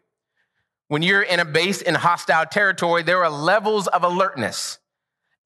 When 0.92 1.00
you're 1.00 1.22
in 1.22 1.40
a 1.40 1.46
base 1.46 1.80
in 1.80 1.94
hostile 1.94 2.44
territory, 2.44 3.02
there 3.02 3.24
are 3.24 3.30
levels 3.30 3.86
of 3.86 4.04
alertness. 4.04 4.78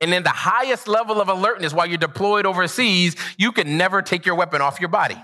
And 0.00 0.12
in 0.12 0.24
the 0.24 0.28
highest 0.28 0.88
level 0.88 1.20
of 1.20 1.28
alertness 1.28 1.72
while 1.72 1.86
you're 1.86 1.98
deployed 1.98 2.46
overseas, 2.46 3.14
you 3.38 3.52
can 3.52 3.78
never 3.78 4.02
take 4.02 4.26
your 4.26 4.34
weapon 4.34 4.60
off 4.60 4.80
your 4.80 4.88
body. 4.88 5.22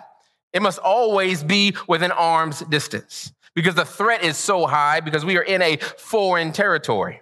It 0.52 0.62
must 0.62 0.78
always 0.78 1.42
be 1.42 1.74
within 1.88 2.12
arm's 2.12 2.61
distance 2.61 3.32
because 3.56 3.74
the 3.74 3.85
threat 3.85 4.22
is 4.22 4.37
so 4.37 4.68
high 4.68 5.00
because 5.00 5.24
we 5.24 5.37
are 5.38 5.42
in 5.42 5.61
a 5.61 5.78
foreign 5.98 6.52
territory. 6.52 7.20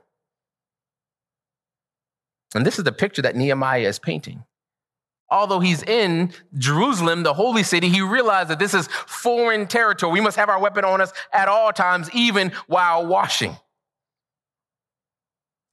And 2.54 2.66
this 2.66 2.76
is 2.76 2.84
the 2.84 2.92
picture 2.92 3.22
that 3.22 3.34
Nehemiah 3.34 3.88
is 3.88 3.98
painting. 3.98 4.44
Although 5.30 5.60
he's 5.60 5.82
in 5.82 6.32
Jerusalem, 6.58 7.22
the 7.22 7.34
holy 7.34 7.62
city, 7.62 7.88
he 7.88 8.00
realized 8.00 8.50
that 8.50 8.58
this 8.58 8.74
is 8.74 8.88
foreign 8.88 9.68
territory. 9.68 10.12
We 10.12 10.20
must 10.20 10.36
have 10.36 10.48
our 10.48 10.60
weapon 10.60 10.84
on 10.84 11.00
us 11.00 11.12
at 11.32 11.48
all 11.48 11.72
times, 11.72 12.10
even 12.12 12.50
while 12.66 13.06
washing. 13.06 13.56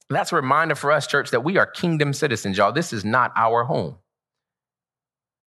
That's 0.08 0.32
a 0.32 0.36
reminder 0.36 0.74
for 0.74 0.92
us, 0.92 1.06
church, 1.06 1.30
that 1.32 1.44
we 1.44 1.58
are 1.58 1.66
kingdom 1.66 2.12
citizens, 2.12 2.56
y'all. 2.56 2.72
This 2.72 2.92
is 2.92 3.04
not 3.04 3.32
our 3.36 3.64
home. 3.64 3.96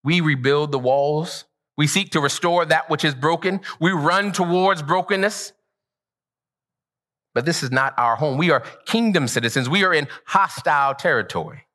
We 0.04 0.22
rebuild 0.22 0.72
the 0.72 0.80
walls. 0.80 1.46
We 1.78 1.88
seek 1.88 2.12
to 2.12 2.20
restore 2.20 2.66
that 2.66 2.90
which 2.90 3.06
is 3.06 3.16
broken. 3.16 3.62
We 3.80 3.92
run 3.92 4.34
towards 4.34 4.84
brokenness. 4.84 5.54
But 7.34 7.46
this 7.46 7.64
is 7.64 7.72
not 7.72 7.94
our 7.98 8.18
home. 8.18 8.38
We 8.38 8.52
are 8.52 8.60
kingdom 8.86 9.28
citizens. 9.28 9.70
We 9.70 9.86
are 9.86 9.94
in 9.94 10.08
hostile 10.26 10.96
territory. 10.96 11.66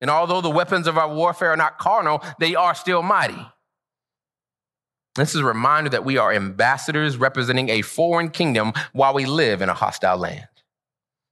And 0.00 0.10
although 0.10 0.40
the 0.40 0.50
weapons 0.50 0.86
of 0.86 0.98
our 0.98 1.12
warfare 1.12 1.52
are 1.52 1.56
not 1.56 1.78
carnal, 1.78 2.22
they 2.38 2.54
are 2.54 2.74
still 2.74 3.02
mighty. 3.02 3.46
This 5.14 5.34
is 5.34 5.40
a 5.40 5.44
reminder 5.44 5.90
that 5.90 6.04
we 6.04 6.18
are 6.18 6.32
ambassadors 6.32 7.16
representing 7.16 7.70
a 7.70 7.82
foreign 7.82 8.30
kingdom 8.30 8.74
while 8.92 9.14
we 9.14 9.24
live 9.24 9.62
in 9.62 9.70
a 9.70 9.74
hostile 9.74 10.18
land. 10.18 10.46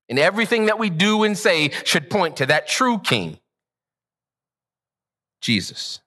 And 0.08 0.18
everything 0.18 0.66
that 0.66 0.78
we 0.78 0.90
do 0.90 1.24
and 1.24 1.36
say 1.36 1.70
should 1.84 2.08
point 2.08 2.36
to 2.38 2.46
that 2.46 2.66
true 2.66 2.98
king, 2.98 3.38
Jesus. 5.42 6.00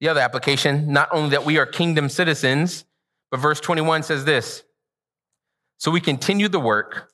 The 0.00 0.08
other 0.08 0.20
application, 0.20 0.92
not 0.92 1.08
only 1.12 1.30
that 1.30 1.44
we 1.44 1.58
are 1.58 1.66
kingdom 1.66 2.08
citizens, 2.08 2.84
but 3.30 3.40
verse 3.40 3.60
21 3.60 4.04
says 4.04 4.24
this 4.24 4.62
so 5.78 5.90
we 5.90 6.00
continue 6.00 6.48
the 6.48 6.60
work 6.60 7.11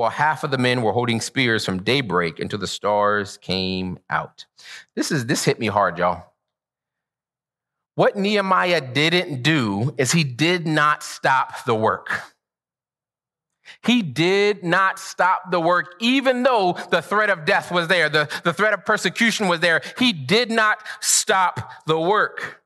while 0.00 0.08
half 0.08 0.44
of 0.44 0.50
the 0.50 0.56
men 0.56 0.80
were 0.80 0.92
holding 0.92 1.20
spears 1.20 1.62
from 1.62 1.82
daybreak 1.82 2.40
until 2.40 2.58
the 2.58 2.66
stars 2.66 3.36
came 3.36 3.98
out. 4.08 4.46
This 4.96 5.12
is 5.12 5.26
this 5.26 5.44
hit 5.44 5.60
me 5.60 5.66
hard, 5.66 5.98
y'all. 5.98 6.24
What 7.96 8.16
Nehemiah 8.16 8.80
didn't 8.80 9.42
do 9.42 9.94
is 9.98 10.10
he 10.10 10.24
did 10.24 10.66
not 10.66 11.02
stop 11.02 11.66
the 11.66 11.74
work. 11.74 12.08
He 13.84 14.00
did 14.00 14.64
not 14.64 14.98
stop 14.98 15.50
the 15.50 15.60
work, 15.60 15.94
even 16.00 16.44
though 16.44 16.78
the 16.90 17.02
threat 17.02 17.28
of 17.28 17.44
death 17.44 17.70
was 17.70 17.88
there, 17.88 18.08
the, 18.08 18.26
the 18.42 18.54
threat 18.54 18.72
of 18.72 18.86
persecution 18.86 19.48
was 19.48 19.60
there. 19.60 19.82
He 19.98 20.14
did 20.14 20.50
not 20.50 20.78
stop 21.00 21.70
the 21.86 22.00
work. 22.00 22.62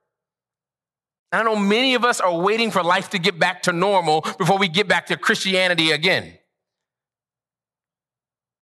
I 1.33 1.43
know 1.43 1.57
many 1.57 1.95
of 1.95 2.05
us 2.05 2.21
are 2.21 2.33
waiting 2.33 2.71
for 2.71 2.85
life 2.85 3.11
to 3.11 3.19
get 3.19 3.41
back 3.41 3.63
to 3.63 3.73
normal 3.73 4.21
before 4.39 4.57
we 4.57 4.69
get 4.69 4.87
back 4.87 5.07
to 5.07 5.17
Christianity 5.17 5.91
again. 5.91 6.39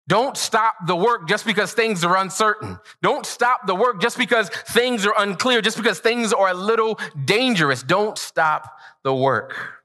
Don't 0.07 0.35
stop 0.35 0.75
the 0.87 0.95
work 0.95 1.27
just 1.27 1.45
because 1.45 1.73
things 1.73 2.03
are 2.03 2.17
uncertain. 2.17 2.79
Don't 3.01 3.25
stop 3.25 3.67
the 3.67 3.75
work 3.75 4.01
just 4.01 4.17
because 4.17 4.49
things 4.49 5.05
are 5.05 5.13
unclear, 5.17 5.61
just 5.61 5.77
because 5.77 5.99
things 5.99 6.33
are 6.33 6.49
a 6.49 6.53
little 6.53 6.99
dangerous. 7.23 7.83
Don't 7.83 8.17
stop 8.17 8.77
the 9.03 9.13
work. 9.13 9.81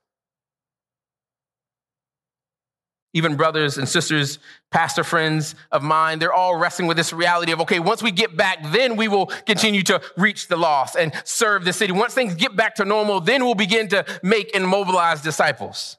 even 3.17 3.35
brothers 3.35 3.79
and 3.79 3.89
sisters, 3.89 4.39
pastor 4.71 5.03
friends 5.03 5.55
of 5.73 5.83
mine, 5.83 6.19
they're 6.19 6.35
all 6.35 6.55
wrestling 6.55 6.87
with 6.87 6.99
this 6.99 7.15
reality 7.15 7.51
of, 7.51 7.63
okay, 7.63 7.79
once 7.79 8.03
we 8.03 8.11
get 8.11 8.37
back, 8.37 8.59
then 8.73 8.95
we 8.95 9.09
will 9.09 9.29
continue 9.47 9.83
to 9.83 9.99
reach 10.19 10.49
the 10.49 10.57
lost 10.57 10.97
and 10.97 11.15
serve 11.25 11.65
the 11.65 11.73
city. 11.73 11.95
Once 11.95 12.13
things 12.13 12.35
get 12.35 12.55
back 12.55 12.75
to 12.75 12.85
normal, 12.85 13.19
then 13.23 13.43
we'll 13.43 13.55
begin 13.55 13.89
to 13.89 14.05
make 14.23 14.55
and 14.55 14.69
mobilize 14.69 15.23
disciples. 15.23 15.97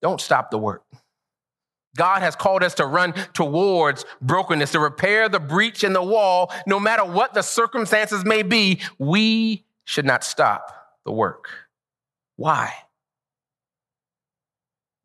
Don't 0.00 0.18
stop 0.18 0.50
the 0.50 0.56
work. 0.56 0.84
God 1.96 2.20
has 2.20 2.36
called 2.36 2.62
us 2.62 2.74
to 2.74 2.86
run 2.86 3.12
towards 3.32 4.04
brokenness, 4.20 4.72
to 4.72 4.80
repair 4.80 5.28
the 5.28 5.40
breach 5.40 5.82
in 5.82 5.92
the 5.92 6.02
wall. 6.02 6.52
No 6.66 6.78
matter 6.78 7.04
what 7.04 7.34
the 7.34 7.42
circumstances 7.42 8.24
may 8.24 8.42
be, 8.42 8.80
we 8.98 9.64
should 9.84 10.04
not 10.04 10.22
stop 10.22 10.72
the 11.04 11.12
work. 11.12 11.48
Why? 12.36 12.72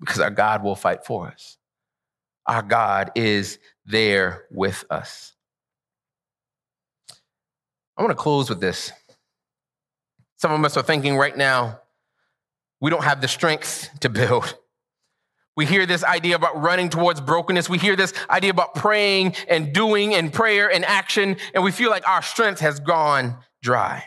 because 0.01 0.19
our 0.19 0.31
God 0.31 0.63
will 0.63 0.75
fight 0.75 1.05
for 1.05 1.27
us. 1.27 1.57
Our 2.47 2.63
God 2.63 3.11
is 3.15 3.59
there 3.85 4.45
with 4.51 4.83
us. 4.89 5.33
I 7.95 8.01
want 8.01 8.11
to 8.11 8.21
close 8.21 8.49
with 8.49 8.59
this. 8.59 8.91
Some 10.37 10.51
of 10.51 10.65
us 10.65 10.75
are 10.75 10.83
thinking 10.83 11.17
right 11.17 11.37
now, 11.37 11.79
we 12.81 12.89
don't 12.89 13.03
have 13.03 13.21
the 13.21 13.27
strength 13.27 13.91
to 14.01 14.09
build. 14.09 14.57
We 15.57 15.65
hear 15.65 15.85
this 15.85 16.03
idea 16.03 16.35
about 16.35 16.61
running 16.61 16.89
towards 16.89 17.19
brokenness. 17.19 17.69
We 17.69 17.77
hear 17.77 17.95
this 17.95 18.13
idea 18.29 18.51
about 18.51 18.73
praying 18.75 19.35
and 19.49 19.73
doing 19.73 20.15
and 20.15 20.31
prayer 20.31 20.71
and 20.71 20.85
action, 20.85 21.37
and 21.53 21.63
we 21.63 21.71
feel 21.71 21.89
like 21.89 22.07
our 22.07 22.21
strength 22.21 22.61
has 22.61 22.79
gone 22.79 23.37
dry. 23.61 24.05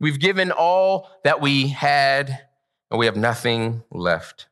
We've 0.00 0.20
given 0.20 0.52
all 0.52 1.10
that 1.24 1.40
we 1.40 1.68
had, 1.68 2.28
and 2.90 2.98
we 2.98 3.06
have 3.06 3.16
nothing 3.16 3.82
left. 3.90 4.48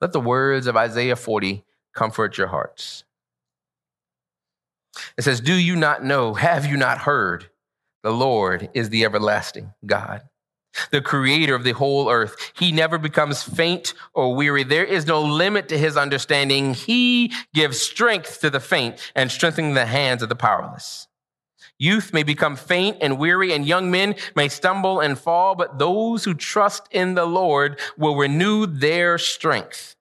Let 0.00 0.12
the 0.12 0.20
words 0.20 0.66
of 0.66 0.76
Isaiah 0.76 1.16
40 1.16 1.64
comfort 1.94 2.38
your 2.38 2.48
hearts. 2.48 3.04
It 5.16 5.22
says, 5.22 5.40
Do 5.40 5.54
you 5.54 5.76
not 5.76 6.04
know? 6.04 6.34
Have 6.34 6.66
you 6.66 6.76
not 6.76 6.98
heard? 6.98 7.50
The 8.02 8.12
Lord 8.12 8.68
is 8.74 8.90
the 8.90 9.04
everlasting 9.04 9.72
God, 9.86 10.22
the 10.90 11.00
creator 11.00 11.54
of 11.54 11.64
the 11.64 11.72
whole 11.72 12.10
earth. 12.10 12.52
He 12.58 12.72
never 12.72 12.98
becomes 12.98 13.42
faint 13.42 13.94
or 14.12 14.34
weary. 14.34 14.64
There 14.64 14.84
is 14.84 15.06
no 15.06 15.22
limit 15.22 15.68
to 15.68 15.78
his 15.78 15.96
understanding. 15.96 16.74
He 16.74 17.32
gives 17.52 17.80
strength 17.80 18.40
to 18.40 18.50
the 18.50 18.60
faint 18.60 18.98
and 19.14 19.30
strengthening 19.30 19.74
the 19.74 19.86
hands 19.86 20.22
of 20.22 20.28
the 20.28 20.36
powerless. 20.36 21.08
Youth 21.78 22.12
may 22.12 22.22
become 22.22 22.54
faint 22.54 22.98
and 23.00 23.18
weary, 23.18 23.52
and 23.52 23.66
young 23.66 23.90
men 23.90 24.14
may 24.36 24.48
stumble 24.48 25.00
and 25.00 25.18
fall, 25.18 25.56
but 25.56 25.78
those 25.78 26.24
who 26.24 26.34
trust 26.34 26.86
in 26.92 27.14
the 27.14 27.26
Lord 27.26 27.80
will 27.98 28.16
renew 28.16 28.66
their 28.66 29.18
strength. 29.18 29.96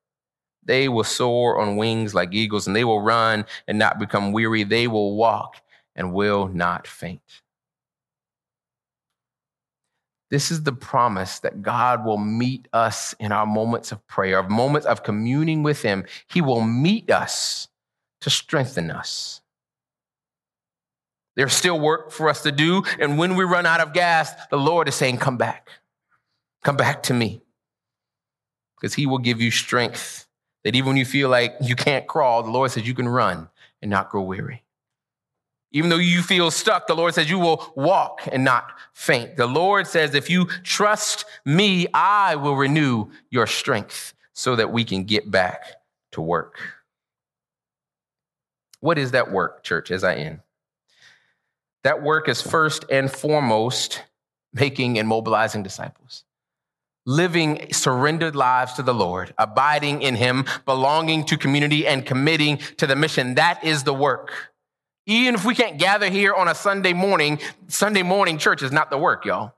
They 0.64 0.88
will 0.88 1.04
soar 1.04 1.60
on 1.60 1.76
wings 1.76 2.14
like 2.14 2.34
eagles, 2.34 2.68
and 2.68 2.76
they 2.76 2.84
will 2.84 3.02
run 3.02 3.46
and 3.68 3.80
not 3.80 4.00
become 4.00 4.32
weary. 4.32 4.64
They 4.64 4.88
will 4.88 5.16
walk 5.16 5.62
and 5.96 6.14
will 6.14 6.48
not 6.48 6.88
faint. 6.88 7.43
This 10.34 10.50
is 10.50 10.64
the 10.64 10.74
promise 10.74 11.38
that 11.42 11.62
God 11.62 12.04
will 12.04 12.18
meet 12.18 12.68
us 12.74 13.14
in 13.20 13.32
our 13.32 13.46
moments 13.46 13.92
of 13.92 14.04
prayer, 14.08 14.40
of 14.40 14.50
moments 14.50 14.88
of 14.88 15.04
communing 15.04 15.62
with 15.62 15.84
Him. 15.84 16.06
He 16.28 16.42
will 16.42 16.62
meet 16.62 17.12
us 17.12 17.68
to 18.22 18.32
strengthen 18.32 18.90
us. 18.90 19.42
There's 21.36 21.54
still 21.54 21.80
work 21.80 22.10
for 22.10 22.30
us 22.30 22.42
to 22.42 22.52
do. 22.52 22.82
And 23.00 23.20
when 23.20 23.36
we 23.36 23.44
run 23.44 23.68
out 23.68 23.80
of 23.80 23.94
gas, 23.94 24.32
the 24.50 24.58
Lord 24.58 24.88
is 24.88 24.96
saying, 24.96 25.18
Come 25.18 25.38
back. 25.38 25.70
Come 26.64 26.78
back 26.78 27.04
to 27.04 27.14
me. 27.14 27.44
Because 28.76 28.96
He 28.96 29.06
will 29.06 29.20
give 29.20 29.40
you 29.40 29.52
strength 29.52 30.26
that 30.64 30.76
even 30.76 30.88
when 30.88 30.98
you 30.98 31.06
feel 31.06 31.30
like 31.30 31.54
you 31.62 31.76
can't 31.76 32.08
crawl, 32.08 32.42
the 32.42 32.50
Lord 32.50 32.72
says 32.72 32.88
you 32.88 32.96
can 32.96 33.08
run 33.08 33.50
and 33.84 33.92
not 33.92 34.10
grow 34.10 34.24
weary. 34.24 34.63
Even 35.74 35.90
though 35.90 35.98
you 35.98 36.22
feel 36.22 36.52
stuck, 36.52 36.88
the 36.88 36.96
Lord 36.96 37.14
says 37.16 37.30
you 37.30 37.40
will 37.40 37.74
walk 37.76 38.22
and 38.32 38.44
not 38.44 38.72
faint. 38.94 39.36
The 39.36 39.48
Lord 39.48 39.88
says, 39.88 40.14
if 40.14 40.30
you 40.30 40.46
trust 40.64 41.26
me, 41.46 41.88
I 41.94 42.36
will 42.36 42.56
renew 42.56 43.08
your 43.32 43.48
strength 43.48 44.14
so 44.34 44.56
that 44.56 44.72
we 44.72 44.86
can 44.86 45.04
get 45.04 45.30
back 45.30 45.66
to 46.12 46.22
work. 46.22 46.60
What 48.80 48.98
is 48.98 49.12
that 49.12 49.32
work, 49.32 49.64
church, 49.64 49.90
as 49.90 50.04
I 50.04 50.16
end? 50.16 50.40
That 51.84 52.04
work 52.04 52.30
is 52.30 52.42
first 52.42 52.86
and 52.90 53.12
foremost 53.12 54.04
making 54.54 55.00
and 55.00 55.08
mobilizing 55.08 55.64
disciples 55.64 56.24
living 57.06 57.68
surrendered 57.74 58.36
lives 58.36 58.74
to 58.74 58.84
the 58.84 58.94
Lord, 58.94 59.34
abiding 59.38 60.02
in 60.02 60.16
Him, 60.16 60.46
belonging 60.66 61.26
to 61.26 61.38
community, 61.38 61.86
and 61.88 62.06
committing 62.06 62.58
to 62.78 62.88
the 62.88 62.96
mission. 62.96 63.36
That 63.36 63.64
is 63.64 63.84
the 63.84 63.94
work. 63.94 64.53
Even 65.06 65.36
if 65.36 65.44
we 65.44 65.54
can't 65.54 65.78
gather 65.78 66.10
here 66.10 66.34
on 66.34 66.48
a 66.48 66.56
Sunday 66.56 66.94
morning, 66.94 67.40
Sunday 67.68 68.04
morning 68.04 68.38
church 68.38 68.64
is 68.64 68.72
not 68.72 68.90
the 68.90 68.98
work, 68.98 69.26
y'all. 69.26 69.54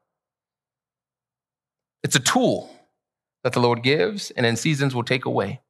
It's 2.03 2.15
a 2.15 2.19
tool 2.19 2.69
that 3.43 3.53
the 3.53 3.60
Lord 3.60 3.84
gives 3.84 4.31
and 4.31 4.45
in 4.45 4.55
seasons 4.55 4.95
will 4.95 5.03
take 5.03 5.25
away. 5.25 5.62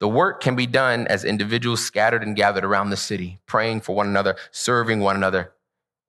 The 0.00 0.08
work 0.08 0.40
can 0.40 0.56
be 0.56 0.66
done 0.66 1.06
as 1.06 1.24
individuals 1.24 1.84
scattered 1.84 2.22
and 2.22 2.34
gathered 2.34 2.64
around 2.64 2.90
the 2.90 2.96
city, 2.96 3.38
praying 3.46 3.82
for 3.82 3.94
one 3.94 4.08
another, 4.08 4.36
serving 4.50 5.00
one 5.00 5.14
another, 5.14 5.52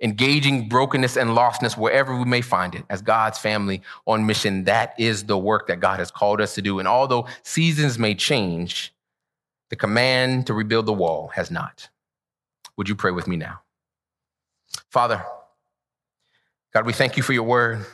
engaging 0.02 0.68
brokenness 0.68 1.16
and 1.16 1.32
lostness 1.32 1.78
wherever 1.78 2.18
we 2.18 2.26
may 2.26 2.42
find 2.42 2.76
it 2.76 2.84
as 2.90 3.02
God's 3.02 3.38
family 3.38 3.82
on 4.06 4.26
mission. 4.26 4.64
That 4.64 4.96
is 5.00 5.26
the 5.26 5.38
work 5.38 5.68
that 5.68 5.80
God 5.80 6.00
has 6.00 6.10
called 6.12 6.42
us 6.42 6.56
to 6.56 6.62
do. 6.62 6.80
And 6.80 6.88
although 6.88 7.28
seasons 7.44 8.00
may 8.00 8.16
change, 8.16 8.94
the 9.70 9.76
command 9.76 10.48
to 10.48 10.54
rebuild 10.54 10.88
the 10.88 10.94
wall 10.94 11.30
has 11.36 11.52
not. 11.52 11.90
Would 12.78 12.90
you 12.90 12.96
pray 12.96 13.12
with 13.12 13.28
me 13.28 13.36
now? 13.36 13.62
Father, 14.90 15.24
God, 16.74 16.86
we 16.86 16.94
thank 16.94 17.18
you 17.18 17.24
for 17.24 17.34
your 17.34 17.44
word. 17.44 17.86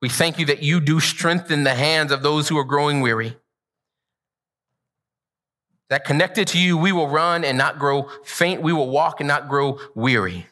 We 0.00 0.08
thank 0.08 0.38
you 0.38 0.46
that 0.46 0.62
you 0.62 0.80
do 0.80 1.00
strengthen 1.00 1.64
the 1.64 1.74
hands 1.74 2.12
of 2.12 2.22
those 2.22 2.48
who 2.48 2.58
are 2.58 2.64
growing 2.64 3.00
weary. 3.00 3.36
That 5.90 6.04
connected 6.04 6.46
to 6.48 6.58
you, 6.58 6.76
we 6.76 6.92
will 6.92 7.08
run 7.08 7.44
and 7.44 7.56
not 7.56 7.78
grow 7.78 8.08
faint. 8.22 8.60
We 8.60 8.74
will 8.74 8.90
walk 8.90 9.20
and 9.20 9.28
not 9.28 9.48
grow 9.48 9.78
weary. 9.94 10.46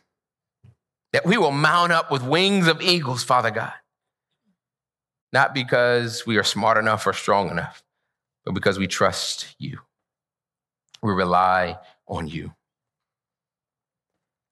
That 1.13 1.27
we 1.27 1.37
will 1.37 1.53
mount 1.53 1.93
up 1.93 2.11
with 2.11 2.23
wings 2.23 2.67
of 2.67 2.81
eagles, 2.81 3.23
Father 3.23 3.51
God. 3.51 3.73
Not 5.33 5.55
because 5.55 6.27
we 6.27 6.39
are 6.39 6.43
smart 6.43 6.79
enough 6.79 7.07
or 7.07 7.13
strong 7.13 7.51
enough, 7.51 7.85
but 8.45 8.55
because 8.55 8.79
we 8.79 8.87
trust 8.87 9.55
you. 9.59 9.81
We 11.03 11.13
rely 11.13 11.79
on 12.09 12.29
you. 12.29 12.53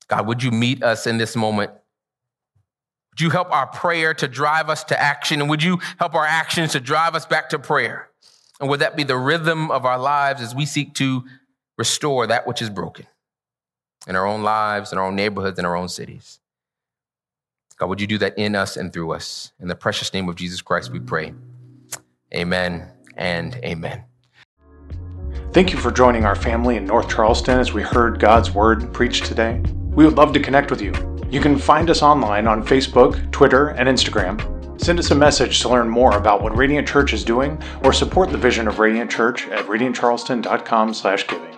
God, 0.09 0.27
would 0.27 0.43
you 0.43 0.51
meet 0.51 0.83
us 0.83 1.07
in 1.07 1.19
this 1.19 1.35
moment? 1.35 1.73
Would 3.13 3.21
you 3.21 3.31
help 3.31 3.53
our 3.53 3.67
prayer 3.67 4.13
to 4.15 4.29
drive 4.29 4.69
us 4.69 4.85
to 4.85 5.01
action? 5.01 5.41
And 5.41 5.49
would 5.49 5.63
you 5.63 5.79
help 5.99 6.15
our 6.15 6.27
actions 6.27 6.73
to 6.73 6.81
drive 6.81 7.15
us 7.15 7.27
back 7.27 7.49
to 7.51 7.59
prayer? 7.59 8.11
And 8.61 8.69
would 8.69 8.81
that 8.81 8.97
be 8.97 9.05
the 9.05 9.17
rhythm 9.17 9.71
of 9.71 9.85
our 9.85 9.99
lives 9.99 10.43
as 10.43 10.55
we 10.55 10.67
seek 10.67 10.95
to 10.95 11.25
restore 11.79 12.27
that 12.27 12.47
which 12.47 12.61
is 12.61 12.71
broken 12.71 13.07
in 14.07 14.17
our 14.17 14.27
own 14.27 14.43
lives, 14.43 14.93
in 14.93 14.99
our 14.99 15.07
own 15.07 15.17
neighborhoods, 15.17 15.59
in 15.59 15.65
our 15.65 15.77
own 15.77 15.89
cities? 15.89 16.41
God, 17.77 17.89
would 17.89 18.01
you 18.01 18.07
do 18.07 18.19
that 18.19 18.39
in 18.39 18.55
us 18.55 18.77
and 18.77 18.93
through 18.93 19.13
us? 19.13 19.53
In 19.61 19.69
the 19.69 19.75
precious 19.75 20.13
name 20.13 20.29
of 20.29 20.37
Jesus 20.37 20.63
Christ, 20.63 20.93
we 20.93 21.01
pray. 21.01 21.35
Amen 22.33 22.89
and 23.17 23.55
amen. 23.57 24.05
Thank 25.55 25.73
you 25.73 25.79
for 25.79 25.93
joining 25.93 26.25
our 26.25 26.35
family 26.35 26.75
in 26.75 26.85
North 26.85 27.09
Charleston 27.09 27.61
as 27.61 27.73
we 27.73 27.81
heard 27.81 28.19
God's 28.19 28.51
Word 28.51 28.93
preached 28.93 29.27
today. 29.27 29.63
We 29.93 30.05
would 30.05 30.17
love 30.17 30.33
to 30.33 30.41
connect 30.41 30.69
with 30.69 30.83
you. 30.83 30.93
You 31.31 31.41
can 31.41 31.57
find 31.57 31.91
us 31.91 32.03
online 32.03 32.49
on 32.49 32.67
Facebook, 32.67 33.31
Twitter, 33.31 33.69
and 33.69 33.89
Instagram. 33.89 34.41
Send 34.83 34.99
us 34.99 35.13
a 35.13 35.15
message 35.15 35.61
to 35.61 35.69
learn 35.69 35.89
more 35.89 36.17
about 36.17 36.43
what 36.43 36.57
Radiant 36.57 36.89
Church 36.89 37.13
is 37.13 37.23
doing 37.23 37.63
or 37.85 37.93
support 37.93 38.31
the 38.31 38.37
vision 38.37 38.67
of 38.67 38.81
Radiant 38.81 39.13
Church 39.13 39.47
at 39.47 39.65
radiantcharleston.com/giving. 39.67 41.54